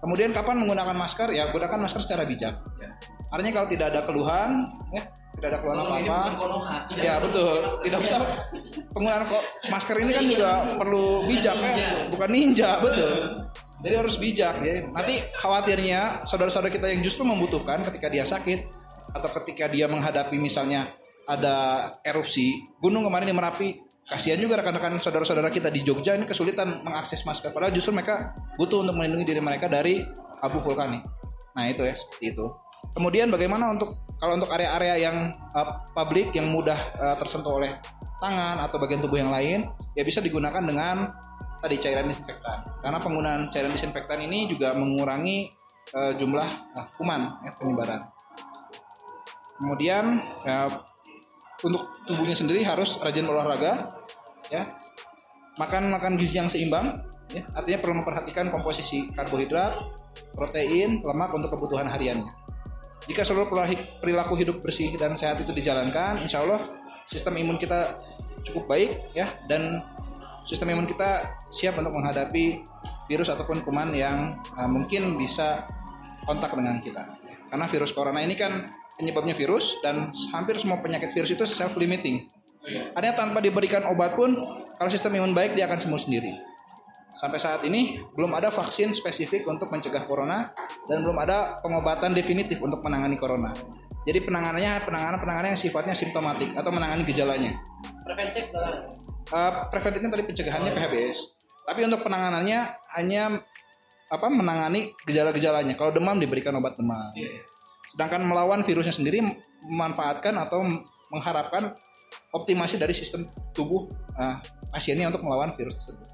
[0.04, 1.32] Kemudian kapan menggunakan masker?
[1.32, 2.60] Ya gunakan masker secara bijak.
[2.78, 2.90] Ya.
[3.32, 4.50] Artinya kalau tidak ada keluhan,
[4.94, 5.02] ya
[5.40, 6.18] tidak ada keluhan apa-apa.
[6.94, 7.66] Ya betul.
[7.82, 8.16] Tidak bisa
[8.92, 9.42] penggunaan kok
[9.72, 13.12] masker ini kan juga perlu bijak ya, bukan ninja betul.
[13.86, 14.82] Jadi harus bijak ya.
[14.90, 18.66] Nanti khawatirnya saudara-saudara kita yang justru membutuhkan ketika dia sakit
[19.14, 20.90] atau ketika dia menghadapi misalnya
[21.30, 23.68] ada erupsi gunung kemarin di Merapi
[24.06, 28.86] kasihan juga rekan-rekan saudara-saudara kita di Jogja ini kesulitan mengakses masker padahal justru mereka butuh
[28.86, 30.02] untuk melindungi diri mereka dari
[30.42, 31.06] abu vulkanik.
[31.54, 32.46] Nah itu ya seperti itu.
[32.90, 37.78] Kemudian bagaimana untuk kalau untuk area-area yang uh, publik yang mudah uh, tersentuh oleh
[38.18, 41.12] tangan atau bagian tubuh yang lain ya bisa digunakan dengan
[41.60, 42.64] tadi cairan disinfektan.
[42.80, 45.50] Karena penggunaan cairan disinfektan ini juga mengurangi
[45.96, 48.00] uh, jumlah uh, kuman ya, penyebaran.
[49.56, 50.68] Kemudian ya,
[51.64, 53.88] untuk tubuhnya sendiri harus rajin berolahraga
[54.52, 54.68] ya
[55.56, 56.92] makan makan gizi yang seimbang
[57.32, 59.80] ya artinya perlu memperhatikan komposisi karbohidrat
[60.36, 62.28] protein lemak untuk kebutuhan hariannya
[63.08, 63.48] jika seluruh
[64.02, 66.60] perilaku- hidup bersih dan sehat itu dijalankan insya Allah
[67.08, 67.96] sistem imun kita
[68.44, 69.82] cukup baik ya dan
[70.46, 72.62] sistem imun kita siap untuk menghadapi
[73.10, 75.66] virus ataupun kuman yang uh, mungkin bisa
[76.22, 77.02] kontak dengan kita
[77.50, 82.26] karena virus corona ini kan penyebabnya virus dan hampir semua penyakit virus itu self limiting.
[82.96, 84.34] Artinya tanpa diberikan obat pun
[84.74, 86.32] kalau sistem imun baik dia akan sembuh sendiri.
[87.16, 90.52] sampai saat ini belum ada vaksin spesifik untuk mencegah corona
[90.84, 93.56] dan belum ada pengobatan definitif untuk menangani corona.
[94.04, 97.56] Jadi penanganannya penanganan penanganan yang sifatnya simptomatik atau menangani gejalanya.
[98.04, 98.52] Preventif.
[99.26, 101.18] Uh, preventifnya tadi pencegahannya PHBS.
[101.66, 102.58] Tapi untuk penanganannya
[102.94, 103.42] hanya
[104.06, 105.74] apa menangani gejala-gejalanya.
[105.74, 107.10] Kalau demam diberikan obat demam.
[107.90, 109.22] Sedangkan melawan virusnya sendiri
[109.66, 110.62] memanfaatkan atau
[111.10, 111.74] mengharapkan
[112.30, 114.38] optimasi dari sistem tubuh uh,
[114.70, 116.06] pasiennya untuk melawan virus tersebut.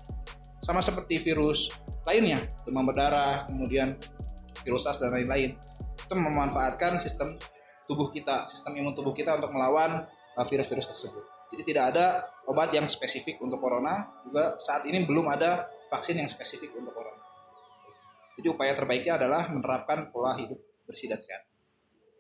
[0.63, 1.75] Sama seperti virus
[2.07, 3.99] lainnya, demam berdarah, kemudian
[4.63, 5.59] virus SARS dan lain-lain.
[5.99, 7.35] Itu memanfaatkan sistem
[7.91, 10.07] tubuh kita, sistem imun tubuh kita untuk melawan
[10.39, 11.32] uh, virus-virus tersebut.
[11.53, 16.29] Jadi tidak ada obat yang spesifik untuk corona, juga saat ini belum ada vaksin yang
[16.33, 17.21] spesifik untuk corona.
[18.41, 20.57] Jadi upaya terbaiknya adalah menerapkan pola hidup
[20.89, 21.45] bersih dan sehat.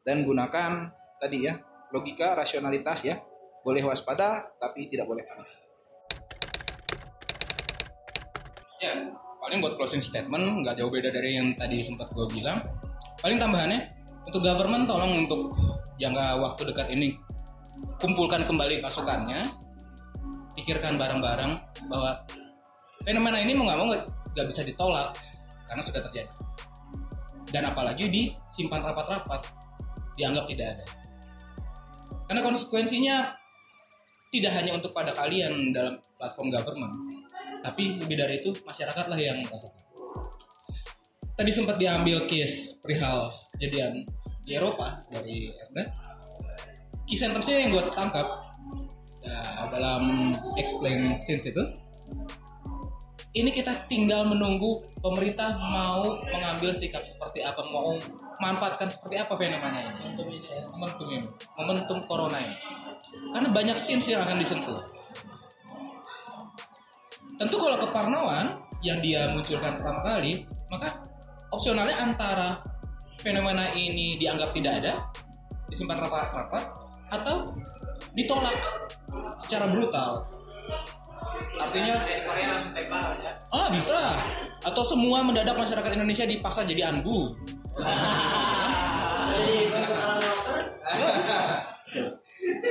[0.04, 1.56] Dan gunakan tadi ya,
[1.96, 3.16] logika, rasionalitas ya.
[3.62, 5.48] Boleh waspada tapi tidak boleh panik.
[8.82, 8.92] Ya,
[9.38, 12.58] paling buat closing statement nggak jauh beda dari yang tadi sempat gue bilang.
[13.22, 13.86] Paling tambahannya
[14.26, 15.54] untuk government tolong untuk
[15.96, 17.14] jangka waktu dekat ini
[18.02, 19.46] kumpulkan kembali pasukannya,
[20.58, 21.54] pikirkan bareng-bareng
[21.86, 22.18] bahwa
[23.06, 23.94] fenomena ini mau nggak mau
[24.34, 25.14] nggak bisa ditolak
[25.70, 26.34] karena sudah terjadi.
[27.54, 29.46] Dan apalagi disimpan rapat-rapat,
[30.18, 30.86] dianggap tidak ada.
[32.26, 33.16] Karena konsekuensinya
[34.34, 36.94] tidak hanya untuk pada kalian dalam platform government,
[37.62, 39.84] tapi lebih dari itu masyarakatlah yang merasakan.
[41.38, 44.02] Tadi sempat diambil case perihal kejadian
[44.42, 46.11] di Eropa dari Erda.
[47.08, 48.26] Key sentence-nya yang gue tangkap
[49.22, 51.62] ya, dalam explain since itu
[53.32, 57.96] ini kita tinggal menunggu pemerintah mau mengambil sikap seperti apa, mau
[58.44, 59.88] manfaatkan seperti apa fenomena ini.
[59.96, 60.62] Momentum ini, ya.
[60.68, 61.26] momentum ini,
[61.56, 62.56] momentum corona ini.
[63.32, 64.76] Karena banyak scenes yang akan disentuh.
[67.40, 71.00] Tentu kalau keparnoan yang dia munculkan pertama kali, maka
[71.48, 72.60] opsionalnya antara
[73.16, 75.08] fenomena ini dianggap tidak ada,
[75.72, 76.81] disimpan rapat-rapat,
[77.12, 77.52] atau
[78.16, 78.56] ditolak
[79.36, 80.24] secara brutal
[81.52, 81.94] Artinya
[83.20, 83.32] ya.
[83.52, 84.00] Ah bisa.
[84.62, 87.28] Atau semua mendadak masyarakat Indonesia dipaksa jadi anbu.
[89.32, 89.54] Jadi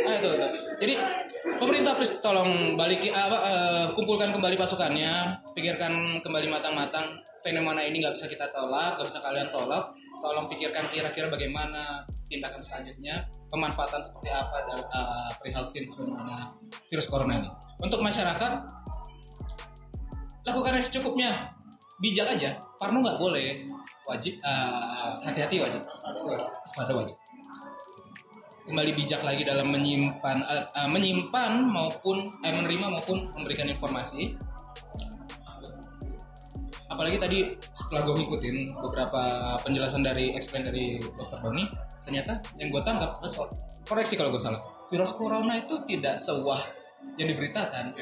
[0.01, 0.29] Ah, itu.
[0.81, 0.93] Jadi
[1.57, 8.17] pemerintah please tolong balik apa eh, kumpulkan kembali pasukannya, pikirkan kembali matang-matang fenomena ini nggak
[8.17, 9.93] bisa kita tolak, nggak bisa kalian tolak.
[10.21, 16.55] Tolong pikirkan kira-kira bagaimana tindakan selanjutnya, pemanfaatan seperti apa dalam uh, perihal SIM fenomena
[16.87, 17.51] virus corona ini.
[17.83, 18.53] Untuk masyarakat
[20.47, 21.31] lakukan yang secukupnya,
[22.01, 22.57] bijak aja.
[22.81, 23.61] Parno nggak boleh,
[24.09, 25.81] wajib eh, hati-hati wajib,
[26.65, 27.15] waspada wajib.
[28.65, 34.33] Kembali bijak lagi dalam menyimpan eh, eh, menyimpan maupun eh, menerima maupun memberikan informasi.
[36.91, 37.39] Apalagi tadi
[37.71, 39.21] setelah gue ngikutin beberapa
[39.63, 41.65] penjelasan dari explain dari dokter Doni
[42.11, 43.15] ternyata yang gue tangkap
[43.87, 44.59] koreksi kalau gue salah.
[44.91, 46.59] Virus corona itu tidak sewah
[47.15, 47.95] yang diberitakan.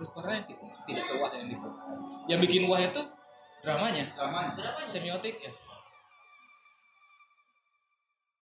[0.00, 0.56] Virus corona itu
[0.88, 1.96] tidak sewah yang diberitakan.
[2.24, 3.04] Yang bikin wah itu
[3.60, 4.08] dramanya.
[4.16, 4.56] Aman.
[4.88, 5.52] semiotik ya